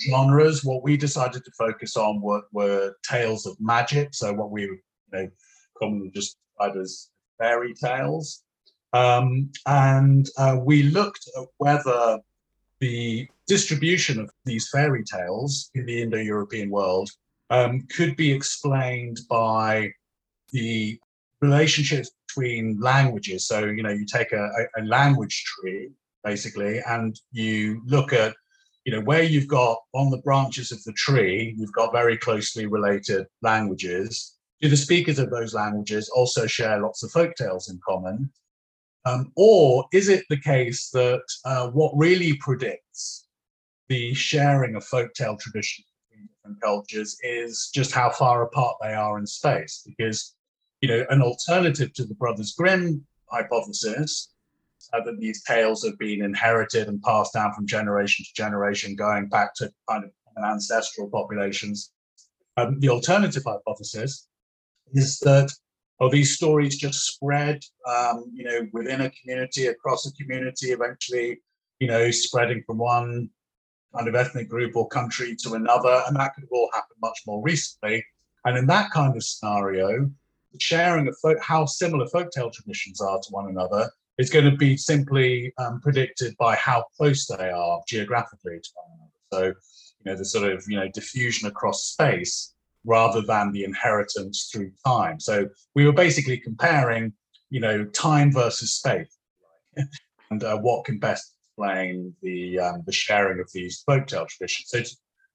[0.09, 0.64] genres.
[0.64, 4.14] What we decided to focus on were, were tales of magic.
[4.14, 4.78] So what we you
[5.12, 5.28] know
[5.78, 8.42] commonly just describe as fairy tales.
[8.92, 12.20] Um, and uh, we looked at whether
[12.80, 17.11] the distribution of these fairy tales in the Indo-European world
[17.50, 19.90] um, could be explained by
[20.52, 20.98] the
[21.44, 23.46] relationships between languages.
[23.46, 25.90] So, you know, you take a, a, language tree,
[26.22, 28.35] basically, and you look at
[28.85, 32.66] you know, where you've got on the branches of the tree, you've got very closely
[32.66, 34.37] related languages.
[34.61, 38.30] Do the speakers of those languages also share lots of folktales in common?
[39.07, 43.26] Um, or is it the case that uh, what really predicts
[43.88, 49.18] the sharing of folktale traditions between different cultures is just how far apart they are
[49.18, 49.83] in space?
[49.87, 50.34] Because,
[50.85, 54.35] you know, an alternative to the Brothers Grimm hypothesis
[54.92, 59.27] uh, that these tales have been inherited and passed down from generation to generation, going
[59.31, 60.11] back to kind of
[60.44, 61.90] ancestral populations.
[62.59, 64.29] Um, the alternative hypothesis
[64.92, 65.51] is that
[66.01, 71.40] oh, these stories just spread, um, you know, within a community, across a community, eventually,
[71.79, 73.31] you know, spreading from one
[73.97, 77.20] kind of ethnic group or country to another, and that could have all happened much
[77.27, 78.05] more recently.
[78.44, 80.11] And in that kind of scenario,
[80.60, 84.76] sharing of folk, how similar folktale traditions are to one another is going to be
[84.76, 89.10] simply um, predicted by how close they are geographically to one another.
[89.32, 89.46] So,
[90.04, 94.70] you know, the sort of you know diffusion across space rather than the inheritance through
[94.86, 95.18] time.
[95.18, 97.14] So we were basically comparing,
[97.48, 99.16] you know, time versus space,
[100.30, 104.68] and uh, what can best explain the um, the sharing of these folktale traditions.
[104.68, 104.82] So,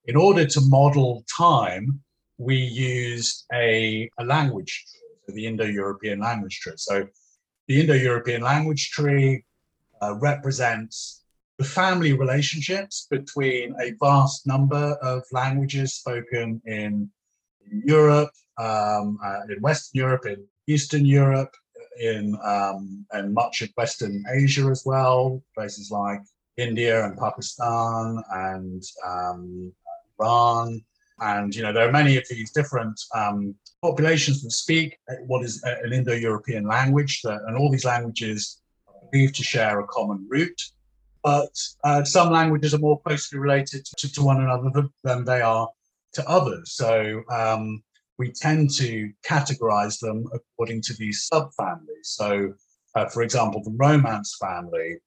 [0.05, 2.01] in order to model time,
[2.37, 4.85] we used a, a language,
[5.31, 6.73] the Indo-European language tree.
[6.77, 7.07] So
[7.67, 9.43] the Indo-European language tree
[10.01, 11.23] uh, represents
[11.57, 17.09] the family relationships between a vast number of languages spoken in
[17.69, 21.53] Europe, um, uh, in Western Europe, in Eastern Europe,
[21.99, 26.21] in um, and much of Western Asia as well, places like
[26.57, 29.73] India and Pakistan and um,
[30.19, 30.81] Iran.
[31.21, 35.61] And you know there are many of these different um, populations that speak what is
[35.63, 40.59] an Indo-European language, that, and all these languages are believed to share a common root.
[41.23, 45.41] But uh, some languages are more closely related to, to one another than, than they
[45.41, 45.67] are
[46.13, 46.71] to others.
[46.71, 47.83] So um,
[48.17, 52.03] we tend to categorize them according to these subfamilies.
[52.03, 52.53] So,
[52.95, 54.97] uh, for example, the Romance family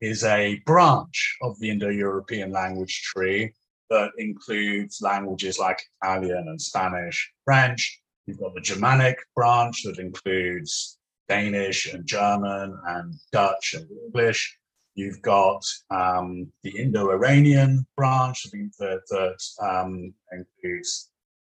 [0.00, 3.52] is a branch of the Indo European language tree
[3.90, 8.00] that includes languages like Italian and Spanish, French.
[8.26, 10.98] You've got the Germanic branch that includes
[11.28, 14.56] Danish and German and Dutch and English.
[14.94, 18.46] You've got um, the Indo-Iranian branch
[18.78, 21.10] that, that um, includes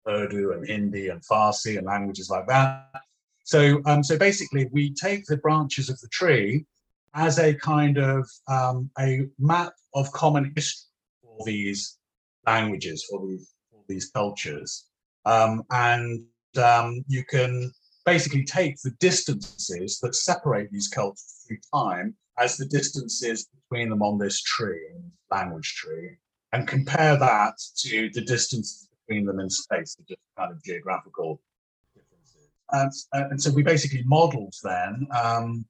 [0.07, 2.89] Urdu and Hindi and Farsi and languages like that.
[3.45, 6.65] So, um, so basically, we take the branches of the tree
[7.13, 10.87] as a kind of um, a map of common history
[11.21, 11.97] for these
[12.45, 13.53] languages, for these,
[13.87, 14.85] these cultures,
[15.25, 16.25] um, and
[16.61, 17.71] um, you can
[18.05, 24.01] basically take the distances that separate these cultures through time as the distances between them
[24.01, 24.89] on this tree,
[25.31, 26.17] language tree,
[26.51, 31.41] and compare that to the distances between them in space, just kind of geographical
[31.95, 32.49] differences.
[32.71, 35.65] And, and so we basically modeled then um,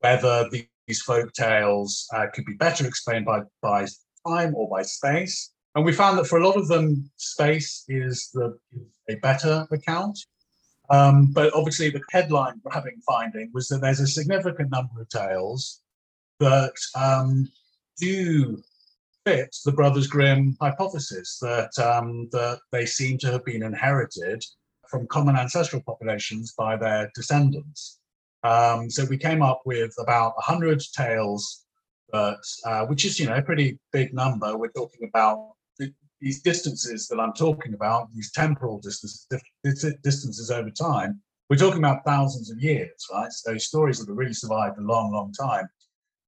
[0.00, 0.48] whether
[0.86, 3.86] these folk tales uh, could be better explained by, by
[4.26, 5.52] time or by space.
[5.76, 8.58] And we found that for a lot of them, space is the
[9.10, 10.18] a better account.
[10.88, 15.82] Um, but obviously, the headline grabbing finding was that there's a significant number of tales
[16.40, 17.46] that um,
[17.98, 18.62] do
[19.26, 24.42] fit the Brothers Grimm hypothesis that um, that they seem to have been inherited
[24.88, 27.98] from common ancestral populations by their descendants.
[28.44, 31.66] Um, so we came up with about 100 tales,
[32.14, 32.36] uh,
[32.86, 34.56] which is you know a pretty big number.
[34.56, 35.55] We're talking about
[36.20, 39.26] these distances that I'm talking about, these temporal distances,
[40.02, 41.20] distances over time.
[41.48, 43.30] We're talking about thousands of years, right?
[43.30, 45.68] So stories that have really survived a long, long time.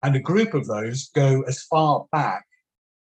[0.03, 2.45] And a group of those go as far back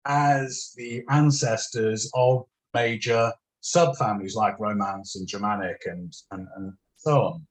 [0.05, 2.43] as the ancestors of
[2.73, 3.31] major
[3.63, 7.47] subfamilies like Romance and Germanic and, and, and so on.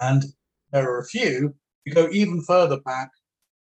[0.00, 0.24] And
[0.70, 1.54] there are a few
[1.84, 3.10] who go even further back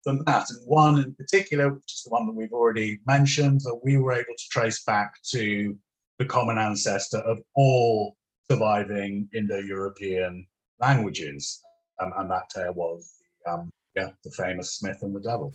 [0.07, 0.45] than that.
[0.49, 4.13] And one in particular, which is the one that we've already mentioned, that we were
[4.13, 5.77] able to trace back to
[6.19, 8.15] the common ancestor of all
[8.49, 10.47] surviving Indo-European
[10.79, 11.61] languages.
[11.99, 13.01] Um, and that tale was
[13.49, 15.53] um, yeah, the famous Smith and the Devil.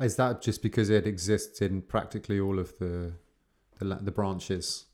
[0.00, 3.12] Is that just because it exists in practically all of the
[3.78, 4.86] the, the branches?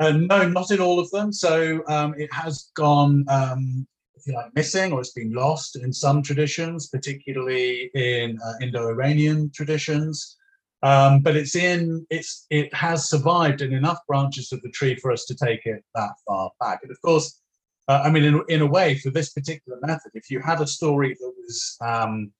[0.00, 1.32] Uh, no, not in all of them.
[1.32, 3.86] So um, it has gone, um,
[4.18, 9.50] if you like, missing or it's been lost in some traditions, particularly in uh, Indo-Iranian
[9.54, 10.36] traditions.
[10.82, 15.10] Um, but it's in it's it has survived in enough branches of the tree for
[15.10, 16.80] us to take it that far back.
[16.82, 17.40] And of course,
[17.88, 20.66] uh, I mean, in, in a way, for this particular method, if you had a
[20.66, 22.30] story that was um,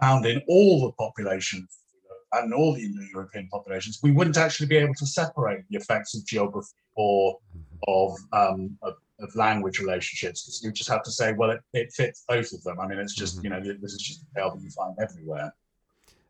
[0.00, 1.78] found in all the populations
[2.32, 6.26] and all the Indo-European populations, we wouldn't actually be able to separate the effects of
[6.26, 7.38] geography or
[7.86, 11.92] of, um, of, of language relationships because you just have to say, well, it, it
[11.92, 12.78] fits both of them.
[12.80, 13.44] I mean, it's just, mm-hmm.
[13.44, 15.54] you know, this is just a tale that you find everywhere.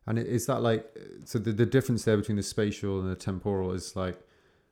[0.05, 0.85] And is that like,
[1.25, 4.17] so the, the difference there between the spatial and the temporal is like,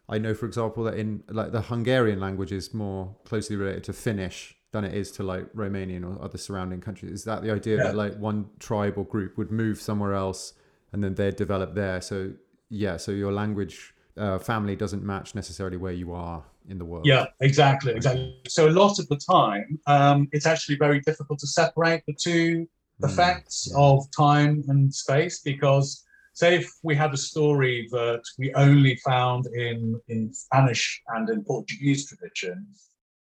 [0.07, 3.93] I know, for example, that in like the Hungarian language is more closely related to
[3.93, 7.11] Finnish than it is to like Romanian or other surrounding countries.
[7.11, 7.83] Is that the idea yeah.
[7.83, 10.53] that like one tribe or group would move somewhere else
[10.93, 11.99] and then they'd develop there?
[12.01, 12.33] So
[12.69, 17.05] yeah, so your language uh, family doesn't match necessarily where you are in the world.
[17.05, 18.39] Yeah, exactly, exactly.
[18.47, 22.67] So a lot of the time, um, it's actually very difficult to separate the two
[23.01, 23.77] mm, effects yeah.
[23.77, 29.45] of time and space because say if we had a story that we only found
[29.47, 32.67] in in Spanish and in Portuguese tradition.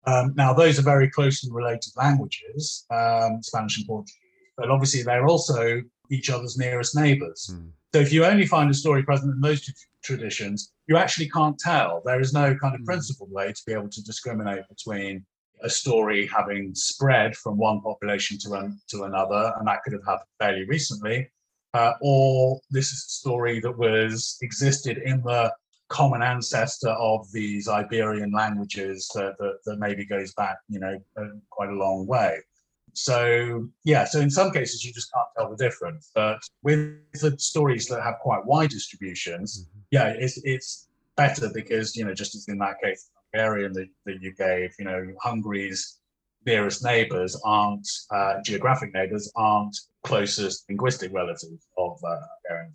[0.06, 5.26] um, now, those are very closely related languages, um, Spanish and Portuguese, but obviously they're
[5.26, 5.80] also
[6.10, 7.50] each other's nearest neighbors.
[7.52, 7.70] Mm.
[7.94, 9.72] So if you only find a story present in those two
[10.02, 12.02] traditions, you actually can't tell.
[12.04, 12.86] There is no kind of mm.
[12.86, 15.24] principled way to be able to discriminate between
[15.62, 20.04] a story having spread from one population to, an, to another, and that could have
[20.04, 21.30] happened fairly recently,
[21.74, 25.52] uh, or this is a story that was existed in the
[25.88, 31.26] common ancestor of these Iberian languages that, that, that maybe goes back, you know, uh,
[31.50, 32.38] quite a long way.
[32.94, 36.10] So yeah, so in some cases you just can't tell the difference.
[36.14, 39.80] But with the stories that have quite wide distributions, mm-hmm.
[39.90, 44.20] yeah, it's it's better because you know just as in that case Bulgarian that, that
[44.20, 45.98] you gave, you know, Hungary's
[46.44, 52.16] nearest neighbours aren't uh, geographic neighbours aren't closest linguistic relatives of uh,
[52.48, 52.74] Hungarian.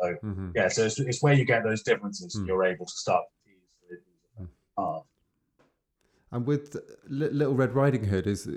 [0.00, 0.50] So Mm-hmm.
[0.56, 2.34] yeah, so it's, it's where you get those differences.
[2.36, 2.46] Mm.
[2.46, 5.04] You're able to start to tease the- Mm.
[6.32, 6.76] And with
[7.06, 8.48] Little Red Riding Hood, is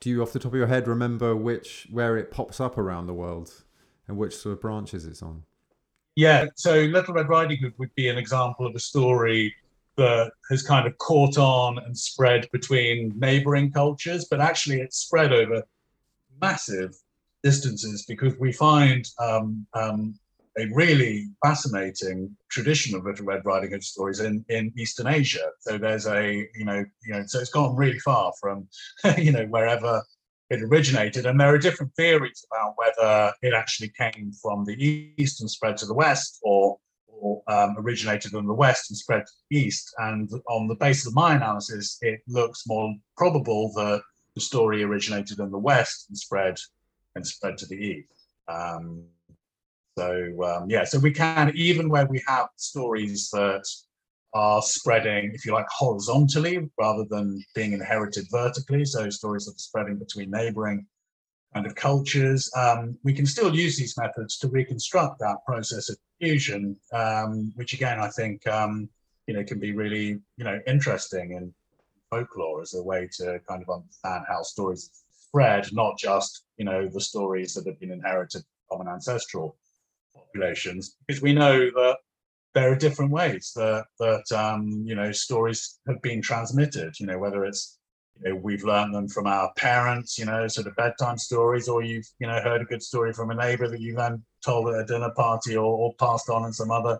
[0.00, 3.06] do you off the top of your head remember which where it pops up around
[3.06, 3.64] the world
[4.08, 5.44] and which sort of branches it's on?
[6.16, 9.54] Yeah, so Little Red Riding Hood would be an example of a story
[9.96, 15.32] that has kind of caught on and spread between neighboring cultures, but actually it's spread
[15.32, 15.62] over
[16.40, 16.94] massive
[17.42, 20.18] distances because we find um, um,
[20.58, 25.50] a really fascinating tradition of Little Red Riding Hood stories in, in Eastern Asia.
[25.60, 28.68] So there's a, you know, you know, so it's gone really far from,
[29.18, 30.02] you know, wherever
[30.50, 31.26] it originated.
[31.26, 35.76] And there are different theories about whether it actually came from the east and spread
[35.78, 39.94] to the west or, or um, originated in the west and spread to the east.
[39.98, 44.02] And on the basis of my analysis, it looks more probable that
[44.34, 46.56] the story originated in the west and spread
[47.14, 48.08] and spread to the east.
[48.48, 49.04] Um,
[49.98, 53.64] so um, yeah, so we can even where we have stories that
[54.32, 58.84] are spreading, if you like, horizontally rather than being inherited vertically.
[58.84, 60.86] So stories that are spreading between neighboring
[61.52, 62.50] kind of cultures.
[62.56, 67.72] Um, we can still use these methods to reconstruct that process of fusion, um, which
[67.72, 68.88] again I think um,
[69.26, 71.52] you know can be really you know interesting in
[72.10, 76.88] folklore as a way to kind of understand how stories spread, not just you know
[76.88, 79.56] the stories that have been inherited from an ancestral
[80.14, 81.98] populations, because we know that
[82.54, 86.98] there are different ways that that um, you know stories have been transmitted.
[86.98, 87.78] You know whether it's
[88.22, 91.82] you know, we've learned them from our parents, you know, sort of bedtime stories, or
[91.82, 94.80] you've you know heard a good story from a neighbour that you then told at
[94.80, 96.98] a dinner party or, or passed on in some other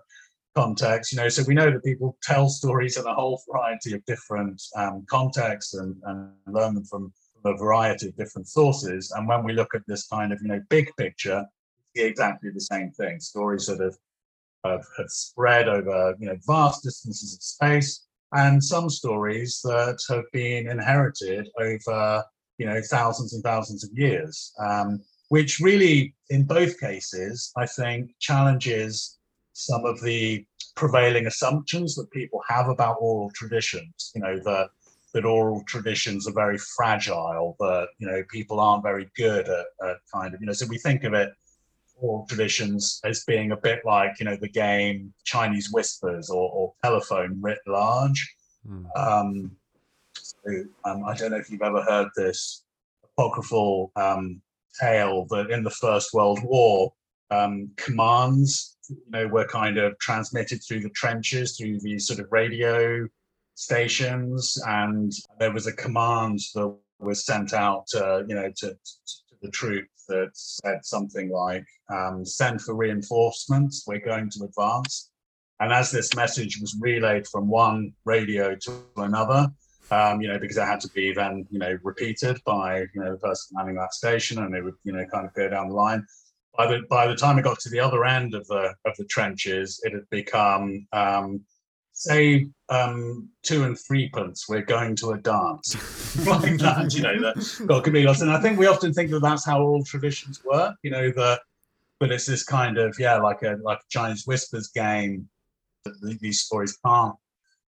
[0.55, 1.13] context.
[1.13, 4.63] You know, so we know that people tell stories in a whole variety of different
[4.77, 7.13] um, contexts and, and learn them from
[7.45, 9.13] a variety of different sources.
[9.17, 11.45] And when we look at this kind of you know big picture,
[11.95, 13.21] exactly the same thing.
[13.21, 13.97] Stories that have
[14.65, 20.25] have, have spread over you know vast distances of space, and some stories that have
[20.33, 22.25] been inherited over
[22.59, 24.53] you know thousands and thousands of years.
[24.59, 29.19] Um, which really, in both cases, I think challenges
[29.53, 34.13] some of the prevailing assumptions that people have about oral traditions.
[34.15, 34.71] You know that
[35.15, 39.97] that oral traditions are very fragile, that you know people aren't very good at, at
[40.13, 40.53] kind of you know.
[40.53, 41.33] So we think of it
[42.01, 46.75] oral traditions as being a bit like you know the game Chinese whispers or, or
[46.83, 48.35] telephone writ large.
[48.69, 48.85] Mm.
[48.97, 49.51] Um,
[50.15, 52.65] so, um, I don't know if you've ever heard this
[53.05, 54.41] apocryphal um,
[54.81, 56.93] tale that in the First World War,
[57.31, 62.27] um, commands you know were kind of transmitted through the trenches through these sort of
[62.31, 63.07] radio
[63.55, 69.30] stations, and there was a command that was sent out, uh, you know, to, to
[69.43, 73.85] the troops that said something like, um, "Send for reinforcements.
[73.87, 75.11] We're going to advance."
[75.61, 79.49] And as this message was relayed from one radio to another,
[79.91, 83.13] um, you know, because it had to be then, you know, repeated by, you know,
[83.13, 85.75] the person manning that station, and it would, you know, kind of go down the
[85.75, 86.07] line.
[86.57, 89.05] By the by the time it got to the other end of the of the
[89.05, 91.41] trenches, it had become, um,
[92.01, 94.47] say, um, two and threepence.
[94.49, 95.75] We're going to a dance,
[96.27, 96.95] like that.
[96.95, 98.23] You know, that got could be lost.
[98.23, 100.77] And I think we often think that that's how all traditions work.
[100.83, 101.41] You know, that
[101.99, 105.29] but it's this kind of yeah, like a like a Chinese whispers game.
[105.85, 107.15] Th- These stories can't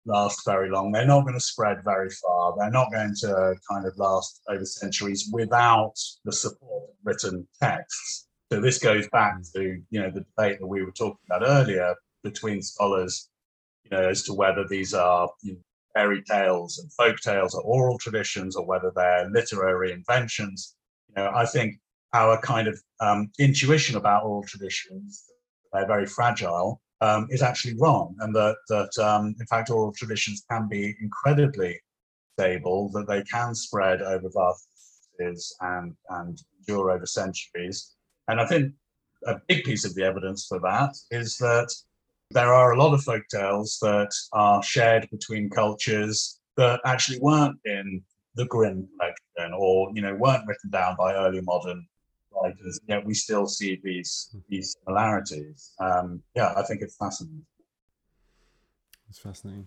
[0.07, 0.93] last very long.
[0.93, 2.55] They're not going to spread very far.
[2.59, 5.95] They're not going to kind of last over centuries without
[6.25, 8.27] the support of written texts.
[8.53, 11.95] So this goes back to you know the debate that we were talking about earlier
[12.23, 13.31] between scholars,
[13.85, 15.59] you know, as to whether these are you know,
[15.95, 20.75] fairy tales and folk tales or oral traditions or whether they're literary inventions.
[21.09, 21.77] You know, I think
[22.15, 25.25] our kind of um, intuition about oral traditions,
[25.73, 30.45] they're very fragile, um, is actually wrong, and that that um, in fact oral traditions
[30.51, 31.81] can be incredibly
[32.39, 34.69] stable, that they can spread over vast
[35.19, 37.95] distances and and endure over centuries.
[38.29, 38.73] And I think
[39.27, 41.73] a big piece of the evidence for that is that
[42.33, 47.59] there are a lot of folk tales that are shared between cultures that actually weren't
[47.65, 48.03] in
[48.35, 51.87] the Grimm collection or you know weren't written down by early modern
[52.35, 52.81] writers.
[52.87, 55.73] Yet we still see these these similarities.
[55.81, 57.45] Um, yeah, I think it's fascinating.
[59.09, 59.67] It's fascinating.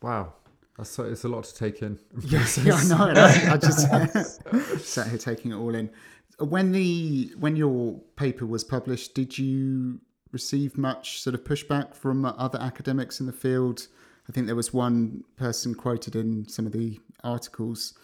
[0.00, 0.34] Wow,
[0.76, 1.98] that's so, it's a lot to take in.
[2.22, 3.20] Yeah, yeah, I know.
[3.20, 5.90] I, I just sat here taking it all in.
[6.38, 10.00] When the when your paper was published, did you
[10.32, 13.88] receive much sort of pushback from other academics in the field
[14.28, 17.94] I think there was one person quoted in some of the articles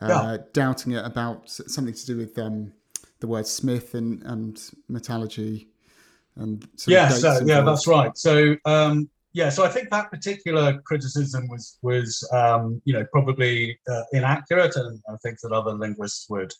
[0.00, 0.36] uh, Yeah.
[0.52, 2.72] doubting it about something to do with um,
[3.20, 5.68] the word Smith and, and metallurgy
[6.36, 8.16] and yeah, so, yeah, that's right.
[8.16, 13.78] So um, yeah, so I think that particular criticism was was um, you know probably
[13.88, 16.52] uh, inaccurate, and I think that other linguists would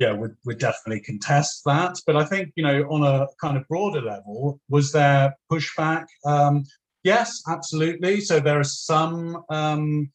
[0.00, 1.96] yeah would would definitely contest that.
[2.06, 6.06] But I think you know on a kind of broader level, was there pushback?
[6.24, 6.64] Um,
[7.04, 8.20] yes, absolutely.
[8.20, 9.44] So there are some.
[9.48, 10.10] Um,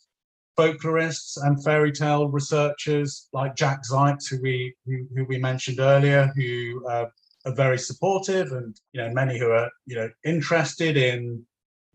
[0.57, 6.31] folklorists and fairy tale researchers like Jack Zipes, who we who, who we mentioned earlier,
[6.35, 7.05] who uh,
[7.45, 11.45] are very supportive, and you know many who are you know interested in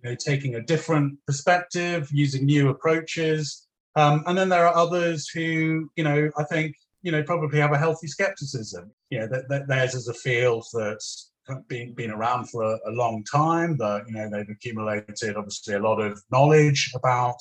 [0.03, 3.66] you know taking a different perspective, using new approaches,
[3.97, 7.72] um, and then there are others who you know I think you know probably have
[7.72, 8.90] a healthy skepticism.
[9.11, 11.30] You know that, that theirs is a field that's
[11.68, 13.76] been been around for a, a long time.
[13.78, 17.36] That you know they've accumulated obviously a lot of knowledge about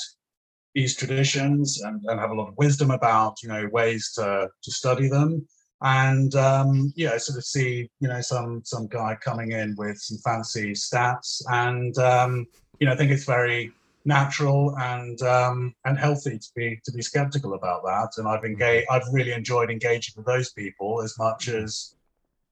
[0.76, 4.72] these traditions and, and have a lot of wisdom about you know ways to to
[4.72, 5.46] study them
[5.82, 10.18] and um know sort of see you know some some guy coming in with some
[10.24, 12.46] fancy stats and um
[12.80, 13.72] you know i think it's very
[14.06, 18.88] natural and um and healthy to be to be skeptical about that and i've engaged
[18.90, 21.96] i've really enjoyed engaging with those people as much as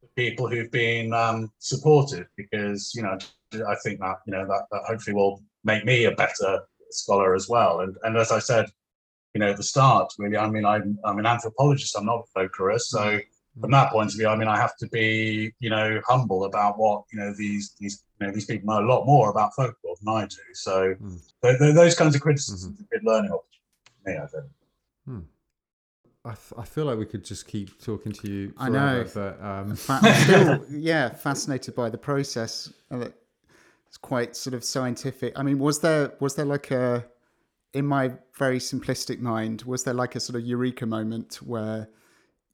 [0.02, 3.18] the people who've been um supportive because you know
[3.68, 6.60] i think that you know that, that hopefully will make me a better
[6.92, 7.82] scholar as well.
[7.82, 8.66] And and as I said,
[9.34, 11.98] you know, at the start, really, I mean, I'm I'm an anthropologist.
[11.98, 13.20] I'm not a folklorist, so
[13.60, 16.78] from that point of view, I mean, I have to be, you know, humble about
[16.78, 19.96] what you know these these you know these people know a lot more about folklore
[20.02, 20.36] than I do.
[20.54, 21.20] So Mm.
[21.42, 24.18] th- th- those kinds of criticisms are good learning opportunities for me.
[24.18, 25.26] I think.
[26.26, 28.54] I, f- I feel like we could just keep talking to you.
[28.58, 29.06] I know.
[29.06, 32.72] forever, But um, Fa- still, yeah, fascinated by the process.
[32.92, 35.40] It's quite sort of scientific.
[35.40, 37.06] I mean, was there was there like a,
[37.74, 41.88] in my very simplistic mind, was there like a sort of eureka moment where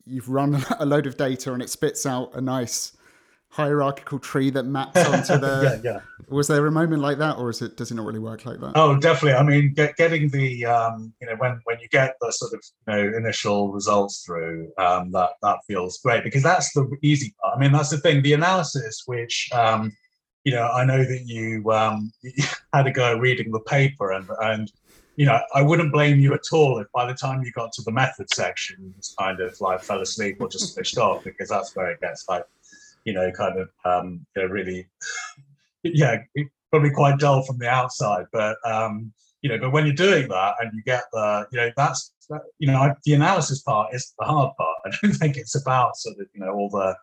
[0.05, 2.93] you've run a load of data and it spits out a nice
[3.49, 5.81] hierarchical tree that maps onto the?
[5.83, 5.99] yeah, yeah.
[6.27, 8.59] Was there a moment like that, or is it does it not really work like
[8.59, 8.71] that?
[8.75, 9.33] Oh, definitely.
[9.33, 12.63] I mean, get, getting the um, you know when when you get the sort of
[12.87, 17.57] you know initial results through, um, that that feels great because that's the easy part.
[17.57, 18.21] I mean, that's the thing.
[18.23, 19.91] The analysis, which um,
[20.43, 22.11] you know, I know that you um,
[22.73, 24.71] had a go reading the paper, and and
[25.15, 27.81] you know, I wouldn't blame you at all if by the time you got to
[27.83, 31.49] the method section, you just kind of like fell asleep or just switched off because
[31.49, 32.45] that's where it gets like,
[33.05, 34.87] you know, kind of um, you know, really,
[35.83, 36.17] yeah,
[36.71, 40.55] probably quite dull from the outside, but um, you know, but when you're doing that
[40.59, 44.25] and you get the, you know, that's that, you know, the analysis part is the
[44.25, 44.77] hard part.
[44.85, 46.95] I don't think it's about sort of, you know, all the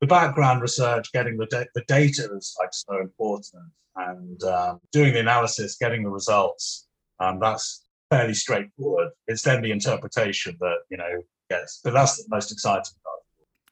[0.00, 5.12] the background research, getting the da- the data is like so important, and um, doing
[5.12, 6.85] the analysis, getting the results.
[7.20, 9.10] Um, that's fairly straightforward.
[9.26, 13.20] It's then the interpretation that you know gets, but that's the most exciting part.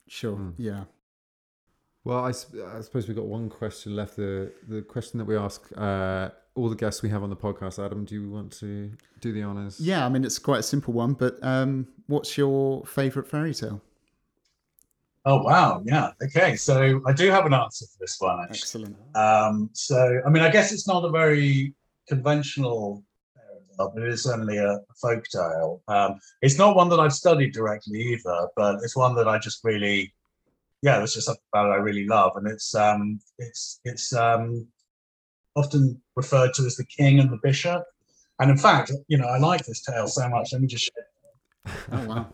[0.09, 0.37] Sure.
[0.37, 0.55] Mm.
[0.59, 0.85] Yeah.
[2.05, 4.17] well, I suppose we've got one question left.
[4.17, 7.85] The the question that we ask uh, all the guests we have on the podcast.
[7.85, 9.81] Adam, do you want to do the honors?
[9.81, 10.05] Yeah.
[10.07, 13.81] I mean, it's quite a simple one, but um, what's your favourite fairy tale?
[15.27, 16.55] Oh wow, yeah, okay.
[16.55, 18.85] So I do have an answer for this one actually.
[18.85, 18.97] Excellent.
[19.17, 21.75] Um, so, I mean, I guess it's not a very
[22.07, 23.03] conventional
[23.77, 25.83] but it is certainly a folk tale.
[25.89, 29.61] Um, it's not one that I've studied directly either, but it's one that I just
[29.64, 30.12] really,
[30.83, 34.66] yeah, there's just something about it I really love, and it's um, it's it's um,
[35.57, 37.85] often referred to as the king and the bishop.
[38.41, 40.53] And in fact, you know, I like this tale so much.
[40.53, 41.05] Let me just share
[41.93, 42.27] Oh wow.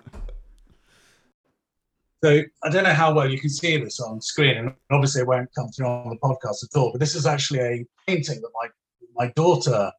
[2.23, 5.27] So I don't know how well you can see this on screen, and obviously it
[5.27, 6.93] won't come through on the podcast at all.
[6.93, 8.69] But this is actually a painting that my
[9.15, 9.91] my daughter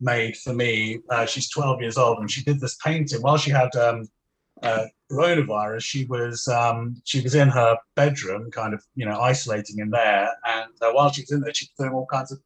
[0.00, 1.00] made for me.
[1.10, 4.08] Uh, she's 12 years old, and she did this painting while she had um,
[4.62, 5.82] uh, coronavirus.
[5.82, 10.30] She was um, she was in her bedroom, kind of you know isolating in there,
[10.46, 12.40] and uh, while she was in there, she was doing all kinds of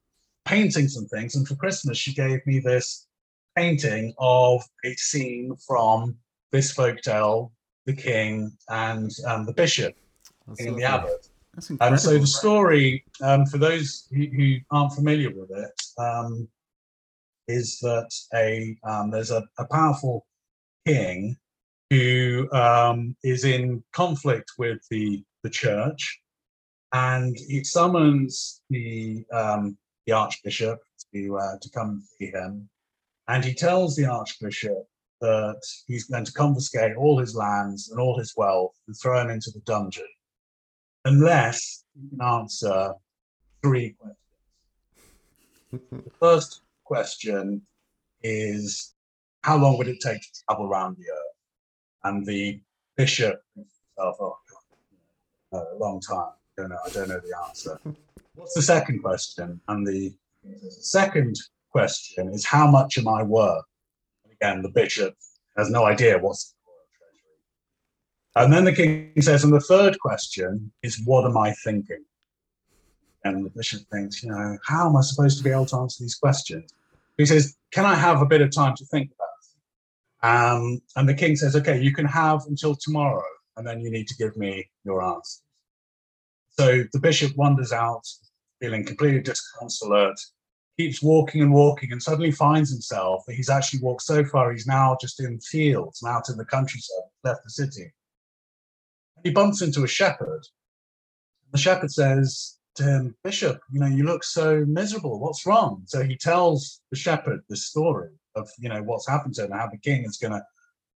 [0.45, 1.35] paintings and things.
[1.35, 3.07] And for Christmas, she gave me this
[3.55, 6.17] painting of a scene from
[6.51, 7.51] this folktale
[7.85, 9.95] the king and um, the bishop
[10.47, 10.85] That's and the lovely.
[10.85, 11.27] abbot.
[11.53, 16.47] That's Um, so the story, um, for those who, who aren't familiar with it, um,
[17.47, 20.25] is that a um, there's a, a powerful
[20.85, 21.35] king
[21.89, 26.21] who um, is in conflict with the the church,
[26.93, 30.79] and he summons the um, the archbishop
[31.13, 32.69] to uh, to come see him,
[33.27, 34.85] and he tells the archbishop
[35.21, 39.29] that he's going to confiscate all his lands and all his wealth and throw him
[39.29, 40.07] into the dungeon
[41.05, 42.93] unless he can answer
[43.63, 44.17] three questions.
[46.03, 47.61] The first question
[48.21, 48.93] is
[49.41, 51.35] how long would it take to travel around the earth?
[52.03, 52.61] And the
[52.97, 54.37] bishop himself, oh,
[55.51, 56.31] God, a long time.
[56.57, 56.77] I don't know.
[56.85, 57.79] I don't know the answer.
[58.35, 59.61] What's the second question?
[59.67, 60.13] And the
[60.69, 61.35] second
[61.71, 63.63] question is how much am I worth?
[64.23, 65.15] And again, the bishop
[65.57, 68.45] has no idea what's the royal treasury.
[68.45, 72.03] And then the king says, and the third question is, what am I thinking?
[73.23, 76.03] And the bishop thinks, you know, how am I supposed to be able to answer
[76.03, 76.73] these questions?
[77.17, 80.25] He says, can I have a bit of time to think about it?
[80.25, 83.23] Um, and the king says, okay, you can have until tomorrow,
[83.55, 85.41] and then you need to give me your answers.
[86.49, 88.07] So the bishop wanders out,
[88.59, 90.19] feeling completely disconsolate,
[90.77, 94.67] keeps walking and walking, and suddenly finds himself that he's actually walked so far, he's
[94.67, 97.93] now just in fields and out in the countryside, left the city.
[99.15, 100.41] And he bumps into a shepherd.
[101.51, 105.19] The shepherd says him, Bishop, you know, you look so miserable.
[105.19, 105.83] What's wrong?
[105.85, 109.67] So he tells the shepherd the story of, you know, what's happened to him how
[109.67, 110.43] the king is going to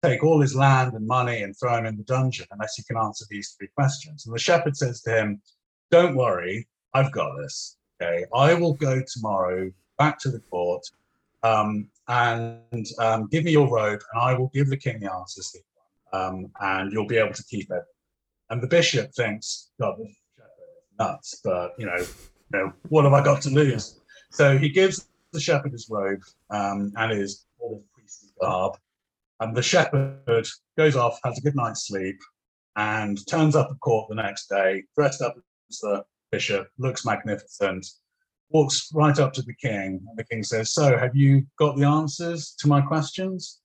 [0.03, 2.97] take all his land and money and throw him in the dungeon unless he can
[2.97, 4.25] answer these three questions.
[4.25, 5.41] And the shepherd says to him,
[5.91, 7.77] Don't worry, I've got this.
[8.01, 10.85] Okay, I will go tomorrow back to the court
[11.43, 15.55] um, and um, give me your robe, and I will give the king the answers,
[16.11, 17.83] um, and you'll be able to keep it.
[18.49, 19.95] And the bishop thinks, God,
[20.99, 23.99] nuts, but you know, you know, what have I got to lose?
[24.31, 27.45] So he gives the shepherd his robe um, and his
[27.93, 28.77] priestly garb,
[29.39, 32.19] and the shepherd goes off, has a good night's sleep,
[32.75, 35.35] and turns up at court the next day, dressed up
[35.69, 37.85] as the bishop, looks magnificent,
[38.49, 40.01] walks right up to the king.
[40.07, 43.59] And the king says, So, have you got the answers to my questions?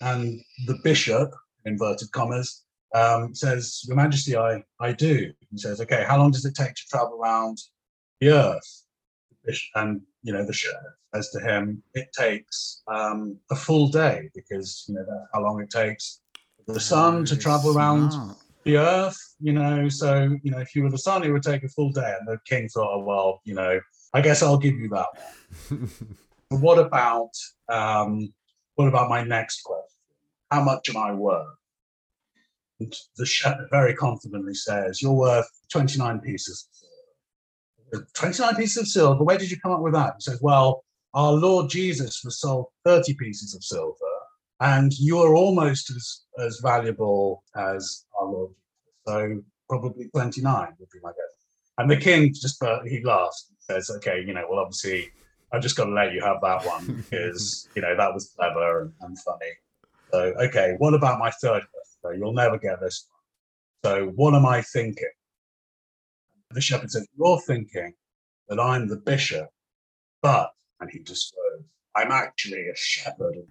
[0.00, 1.30] And the bishop,
[1.64, 2.64] inverted commas,
[2.96, 5.32] um, says, Your Majesty, I, I do.
[5.50, 7.58] He says, Okay, how long does it take to travel around
[8.20, 8.82] the earth?
[9.74, 14.84] And, you know, the shepherd says to him, It takes um, a full day because,
[14.88, 16.20] you know, that's how long it takes
[16.64, 18.12] for the sun to travel around
[18.64, 19.88] the earth, you know.
[19.88, 22.14] So, you know, if you were the sun, it would take a full day.
[22.18, 23.80] And the king thought, oh, well, you know,
[24.14, 25.06] I guess I'll give you that
[25.68, 25.90] one.
[26.48, 27.30] What about
[27.68, 28.32] um,
[28.76, 29.98] what about my next question?
[30.50, 31.55] How much am I worth?
[32.78, 36.68] The shepherd very confidently says, You're worth 29 pieces
[38.14, 39.24] 29 pieces of silver.
[39.24, 40.14] Where did you come up with that?
[40.16, 43.96] He says, Well, our Lord Jesus was sold 30 pieces of silver,
[44.60, 48.52] and you are almost as, as valuable as our Lord.
[49.06, 51.46] So probably 29 would be my guess.
[51.78, 55.10] And the king just uh, he laughs and says, "Okay, you know, well, obviously,
[55.52, 58.82] I've just got to let you have that one because you know that was clever
[58.82, 59.52] and, and funny."
[60.10, 61.85] So, okay, what about my third question?
[62.14, 63.08] You'll never get this.
[63.84, 65.10] So, what am I thinking?
[66.50, 67.94] The shepherd says, "You're thinking
[68.48, 69.48] that I'm the bishop,
[70.22, 73.46] but," and he disclosed, "I'm actually a shepherd."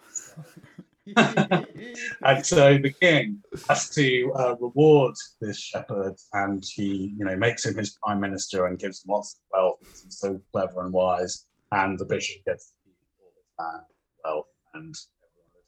[1.16, 7.66] and so the king has to uh, reward this shepherd, and he, you know, makes
[7.66, 9.80] him his prime minister and gives him lots of wealth.
[10.04, 12.74] He's so clever and wise, and the bishop gets
[13.20, 13.86] all his land,
[14.24, 14.96] wealth, and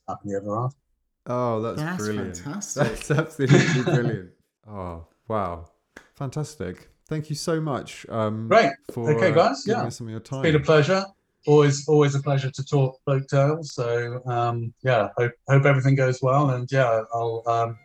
[0.08, 0.87] happily ever after.
[1.28, 2.38] Oh, that's, That's brilliant.
[2.38, 2.84] fantastic.
[2.84, 4.30] That's absolutely brilliant.
[4.70, 5.70] Oh, wow.
[6.16, 6.90] Fantastic.
[7.08, 8.72] Thank you so much um, Great.
[8.92, 9.88] for Okay, uh, guys, giving yeah.
[9.88, 11.06] us some of your It's been a pleasure.
[11.46, 13.74] Always, always a pleasure to talk folk tales.
[13.74, 17.80] So, um, yeah, hope, hope everything goes well, and yeah, I'll um,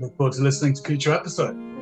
[0.00, 1.75] look forward to listening to future episodes.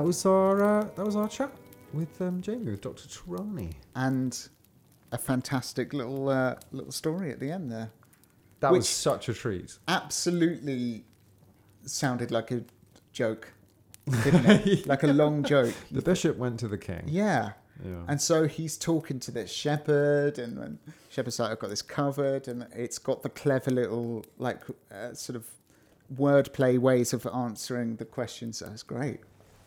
[0.00, 1.52] That was our uh, that was our chat
[1.92, 3.06] with um, Jamie with Dr.
[3.06, 3.74] Tehrani.
[3.94, 4.48] and
[5.12, 7.90] a fantastic little uh, little story at the end there.
[8.60, 9.76] That was such a treat.
[9.88, 11.04] Absolutely
[11.84, 12.64] sounded like a
[13.12, 13.52] joke,
[14.24, 14.86] didn't it?
[14.86, 15.74] Like a long joke.
[15.90, 17.02] The bishop went to the king.
[17.04, 17.52] Yeah.
[17.84, 18.04] Yeah.
[18.08, 20.78] And so he's talking to this shepherd, and, and
[21.10, 25.36] shepherd's like, "I've got this covered," and it's got the clever little like uh, sort
[25.36, 25.44] of
[26.16, 28.60] wordplay ways of answering the questions.
[28.60, 29.20] That's great.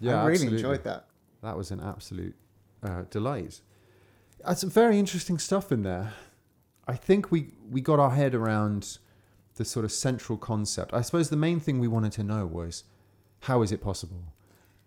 [0.03, 0.57] Yeah, I really absolutely.
[0.57, 1.05] enjoyed that.
[1.41, 2.35] That was an absolute
[2.81, 3.61] uh, delight.
[4.45, 6.13] That's some very interesting stuff in there.
[6.87, 8.97] I think we, we got our head around
[9.55, 10.93] the sort of central concept.
[10.93, 12.83] I suppose the main thing we wanted to know was
[13.41, 14.33] how is it possible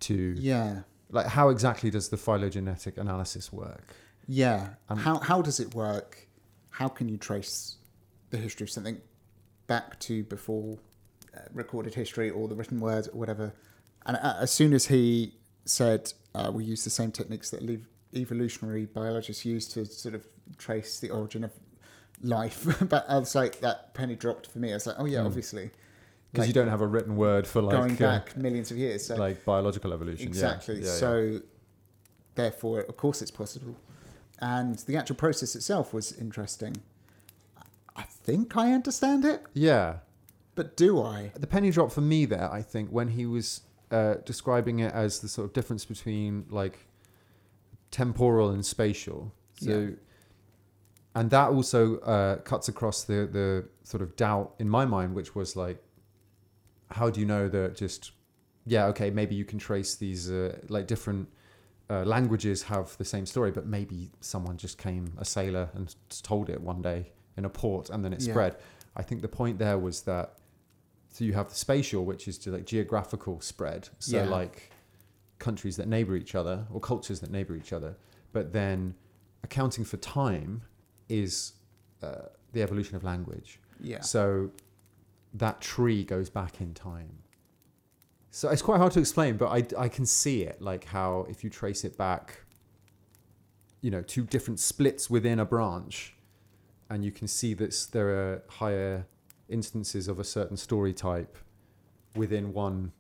[0.01, 3.95] to Yeah, like how exactly does the phylogenetic analysis work?
[4.27, 4.71] yeah.
[4.89, 6.27] Um, how how does it work?
[6.71, 7.77] How can you trace
[8.31, 9.01] the history of something
[9.69, 10.79] back to before
[11.35, 13.55] uh, recorded history or the written word or whatever?
[14.07, 15.35] And uh, as soon as he
[15.65, 17.81] said uh, we use the same techniques that
[18.15, 20.27] evolutionary biologists use to sort of
[20.59, 21.53] trace the origin of
[22.23, 24.71] life, but I was like that penny dropped for me.
[24.71, 25.27] I was like, oh yeah, Mm.
[25.27, 25.71] obviously.
[26.33, 28.77] because like, you don't have a written word for like going uh, back millions of
[28.77, 29.07] years.
[29.07, 30.27] So like biological evolution.
[30.27, 30.77] Exactly.
[30.77, 30.93] Yeah, yeah.
[30.93, 31.41] so
[32.35, 33.77] therefore, of course, it's possible.
[34.41, 36.77] And the actual process itself was interesting.
[37.97, 39.97] I think I understand it, yeah.
[40.55, 41.33] but do I?
[41.35, 45.21] the penny dropped for me there, I think, when he was uh, describing it as
[45.21, 46.87] the sort of difference between like
[47.91, 49.33] temporal and spatial.
[49.61, 49.91] So, Yeah.
[51.15, 55.35] and that also uh, cuts across the the sort of doubt in my mind, which
[55.35, 55.83] was like,
[56.91, 58.13] how do you know that just
[58.69, 61.29] yeah, okay, maybe you can trace these uh, like different.
[61.89, 66.51] Uh, languages have the same story, but maybe someone just came, a sailor, and told
[66.51, 68.33] it one day in a port, and then it Yeah.
[68.33, 68.57] spread.
[68.97, 70.37] I think the point there was that
[71.17, 73.89] so you have the spatial, which is to like geographical spread.
[74.01, 74.29] So Yeah.
[74.29, 74.71] like
[75.39, 77.97] countries that neighbor each other or cultures that neighbor each other.
[78.35, 78.95] But then
[79.43, 80.61] accounting for time
[81.09, 81.55] is
[82.03, 83.61] uh, the evolution of language.
[83.81, 84.03] Yeah.
[84.03, 84.51] So
[85.33, 87.23] that tree goes back in time.
[88.31, 91.43] So it's quite hard to explain, but I, I can see it like how if
[91.43, 92.41] you trace it back,
[93.81, 96.15] you know, two different splits within a branch,
[96.91, 99.07] and you can see that there are higher
[99.49, 101.37] instances of a certain story type
[102.15, 102.93] within one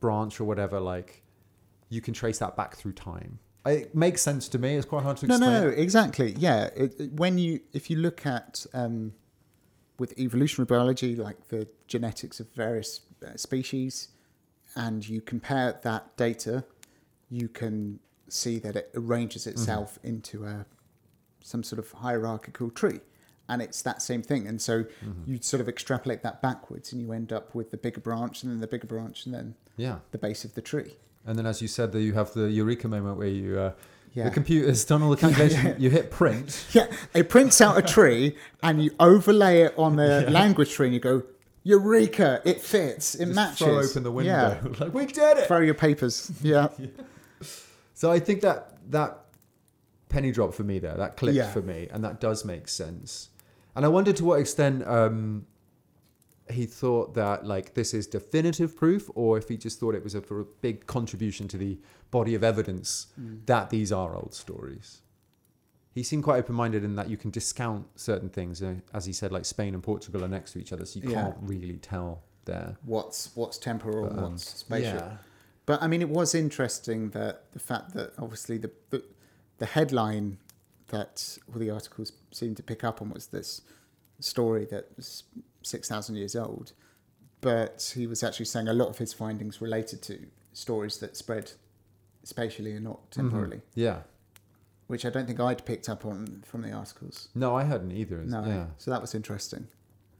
[0.00, 1.22] branch or whatever, like
[1.88, 3.38] you can trace that back through time.
[3.64, 4.76] It makes sense to me.
[4.76, 5.62] It's quite hard to No, explain.
[5.62, 6.34] no, exactly.
[6.38, 9.12] Yeah, it, it- when you if you look at um,
[9.98, 14.08] with evolutionary biology, like the genetics of various uh, species,
[14.76, 16.64] and you compare that data,
[17.30, 20.66] you can see that it arranges itself into a
[21.42, 23.00] some sort of hierarchical tree,
[23.48, 24.46] and it's that same thing.
[24.46, 24.84] And so
[25.26, 28.52] you sort of extrapolate that backwards, and you end up with the bigger branch, and
[28.52, 29.98] then the bigger branch, and then Yeah.
[30.10, 30.96] the base of the tree.
[31.24, 33.72] And then, as you said, that you have the eureka moment where you, uh,
[34.14, 34.24] Yeah.
[34.24, 35.74] the computer's done all the calculation.
[35.78, 36.64] You hit print.
[36.72, 40.94] Yeah, it prints out a tree and you overlay it on the language tree and
[40.94, 41.22] you go,
[41.64, 43.58] Eureka, it fits, it just matches.
[43.58, 44.30] Throw open the window.
[44.62, 44.68] Yeah.
[44.78, 45.46] like we did it.
[45.48, 46.30] Throw your papers.
[46.40, 46.68] Yeah.
[47.94, 49.24] So I think that that
[50.08, 51.50] penny drop for me there, that clicked Yeah.
[51.50, 53.30] for me, and that does make sense.
[53.76, 55.46] And I wonder to what extent um,
[56.50, 60.14] he thought that like this is definitive proof, or if he just thought it was
[60.14, 61.78] a, for a big contribution to the
[62.10, 63.08] body of evidence
[63.46, 65.02] that these are old stories.
[65.94, 69.32] He seemed quite open-minded in that you can discount certain things, uh, as he said,
[69.32, 71.22] like Spain and Portugal are next to each other, so you Yeah.
[71.22, 72.76] can't really tell there.
[72.84, 74.96] What's what's temporal, But, um, what's spatial.
[74.98, 75.16] Yeah.
[75.64, 79.02] But I mean, it was interesting that the fact that obviously the the,
[79.58, 80.38] the headline
[80.88, 83.62] that all the articles seemed to pick up on was this
[84.20, 85.24] story that was
[85.62, 86.72] six thousand years old,
[87.40, 91.52] but he was actually saying a lot of his findings related to stories that spread
[92.22, 94.00] spatially and not temporally, Yeah.
[94.86, 97.28] which I don't think I'd picked up on from the articles.
[97.34, 98.18] No, I hadn't either.
[98.24, 98.66] No, Yeah.
[98.78, 99.68] so that was interesting.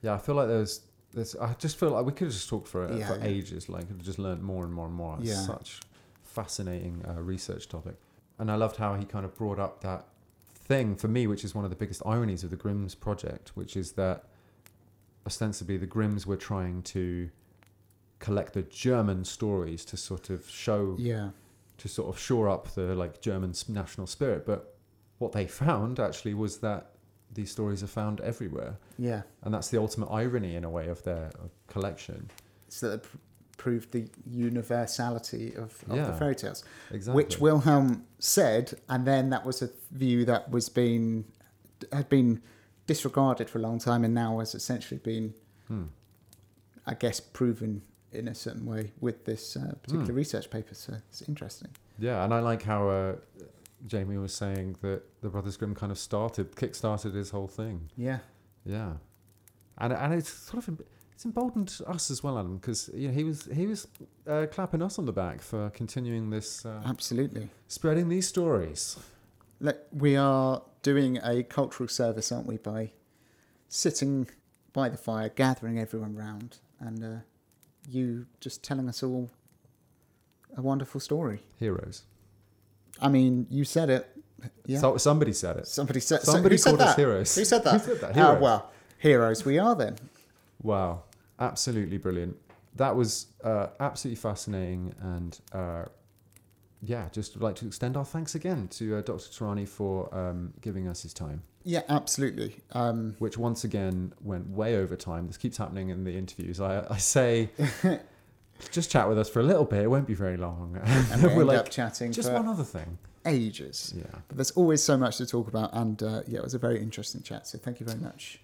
[0.02, 1.34] Yeah, I feel like there's, there's.
[1.36, 3.24] I just feel like we could have just talked for Yeah, for yeah.
[3.24, 3.68] ages.
[3.68, 5.16] Like, just learned more and more and more.
[5.18, 5.40] It's Yeah.
[5.46, 5.80] such
[6.22, 7.96] fascinating uh, research topic,
[8.38, 10.06] and I loved how he kind of brought up that
[10.66, 13.76] thing for me, which is one of the biggest ironies of the Grimm's project, which
[13.76, 14.24] is that
[15.26, 17.30] ostensibly the Grimms were trying to
[18.18, 21.30] collect the German stories to sort of show Yeah,
[21.78, 24.46] to sort of shore up the like German national spirit.
[24.46, 24.74] But
[25.18, 26.92] what they found actually was that
[27.32, 29.22] these stories are found everywhere, yeah.
[29.42, 31.30] and that's the ultimate irony in a way of their
[31.66, 32.30] collection.
[32.68, 33.16] So that pr-
[33.56, 36.64] proved the universality of, of the fairy tales.
[36.90, 37.22] Exactly.
[37.24, 41.24] which Wilhelm said, and then that was a view that was being
[41.92, 42.40] had been
[42.86, 45.34] disregarded for a long time, and now has essentially been,
[45.68, 45.84] Hmm.
[46.86, 47.82] I guess, proven
[48.12, 50.14] in a certain way with this uh, particular Hmm.
[50.14, 50.74] research paper.
[50.74, 51.70] So it's interesting.
[51.98, 53.16] Yeah, and I like how uh,
[53.86, 57.90] Jamie was saying that the Brothers Grimm kind of started, kick-started his whole thing.
[57.96, 58.18] Yeah,
[58.64, 58.92] Yeah,
[59.78, 60.80] and and it's sort of
[61.16, 63.88] it's emboldened us as well, Adam, because you know he was he was
[64.28, 67.48] uh, clapping us on the back for continuing this, uh, absolutely.
[67.68, 68.98] spreading these stories.
[69.58, 72.92] Look, we are doing a cultural service, aren't we, by
[73.70, 74.28] sitting
[74.74, 77.16] by the fire, gathering everyone round, and uh,
[77.88, 79.30] you just telling us all
[80.54, 81.40] a wonderful story.
[81.58, 82.02] Heroes.
[83.00, 84.06] I mean, you said it.
[84.66, 84.80] Yeah.
[84.80, 85.66] So, somebody said it.
[85.66, 86.20] Somebody said.
[86.20, 87.00] so- Somebody said called us that?
[87.00, 87.34] heroes.
[87.34, 87.80] Who said that?
[87.80, 88.10] Who said that?
[88.10, 88.42] Ah, Heroes.
[88.42, 89.96] well, heroes we are then.
[90.62, 91.04] Wow,
[91.40, 92.36] absolutely brilliant.
[92.76, 95.84] That was uh, absolutely fascinating, and uh,
[96.82, 99.18] yeah, just would like to extend our thanks again to uh, Dr.
[99.18, 102.60] Tehrani for um, giving us his time, Yeah, absolutely.
[102.72, 105.26] Um, which once again went way over time.
[105.26, 106.60] This keeps happening in the interviews.
[106.60, 107.48] I, I say,
[108.70, 109.82] just chat with us for a little bit.
[109.82, 110.78] It won't be very long.
[110.84, 112.98] and we end like, up chatting just for one other thing.
[113.24, 113.94] ages.
[113.96, 114.04] Yeah.
[114.28, 116.78] But there's always so much to talk about, and uh, yeah, it was a very
[116.80, 117.46] interesting chat.
[117.46, 118.38] So thank you very much.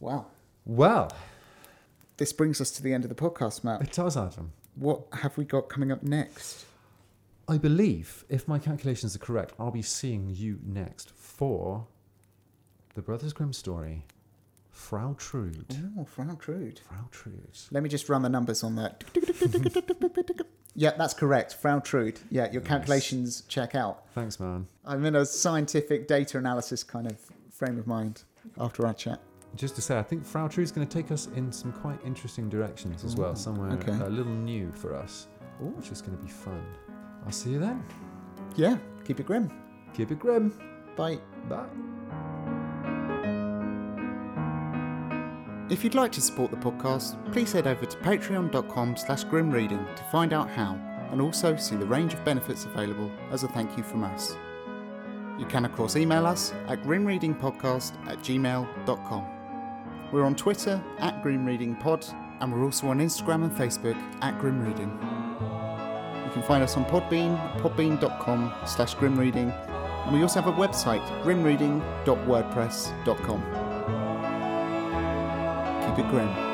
[0.00, 0.26] Wow.
[0.64, 1.10] Well,
[2.16, 3.82] this brings us to the end of the podcast, Matt.
[3.82, 4.52] It does, Adam.
[4.74, 6.64] What have we got coming up next?
[7.48, 11.86] I believe, if my calculations are correct, I'll be seeing you next for
[12.94, 14.04] the Brothers Grimm story,
[14.70, 15.76] Frau Trude.
[15.98, 16.80] Oh, Frau Trude.
[16.88, 17.58] Frau Trude.
[17.70, 19.04] Let me just run the numbers on that.
[20.74, 21.54] yeah, that's correct.
[21.54, 22.18] Frau Trude.
[22.30, 22.68] Yeah, your Nice.
[22.68, 24.04] calculations check out.
[24.14, 24.66] Thanks, man.
[24.84, 27.16] I'm in a scientific data analysis kind of
[27.50, 28.22] frame of mind
[28.58, 29.20] after our chat.
[29.56, 32.50] Just to say, I think Frau Trude's going to take us in some quite interesting
[32.50, 33.92] directions as well, somewhere okay.
[33.92, 35.28] Uh, a little new for us,
[35.62, 35.68] Ooh.
[35.68, 36.62] which is going to be fun.
[37.24, 37.82] I'll see you then.
[38.54, 39.50] Yeah, keep it grim.
[39.94, 40.52] Keep it grim.
[40.94, 41.20] Bye.
[41.48, 41.64] Bye.
[45.70, 50.02] If you'd like to support the podcast, please head over to patreon.com slash grimreading to
[50.04, 50.74] find out how,
[51.10, 54.36] and also see the range of benefits available as a thank you from us.
[55.38, 59.35] You can of course email us at grimreadingpodcast at gmail.com.
[60.12, 64.90] We're on Twitter at grimreadingpod, and we're also on Instagram and Facebook at grimreading.
[66.24, 69.50] You can find us on Podbean, podbean.com slash grimreading,
[70.06, 73.42] and we also have a website, grimreading.wordpress.com.
[75.96, 76.45] Keep it grim.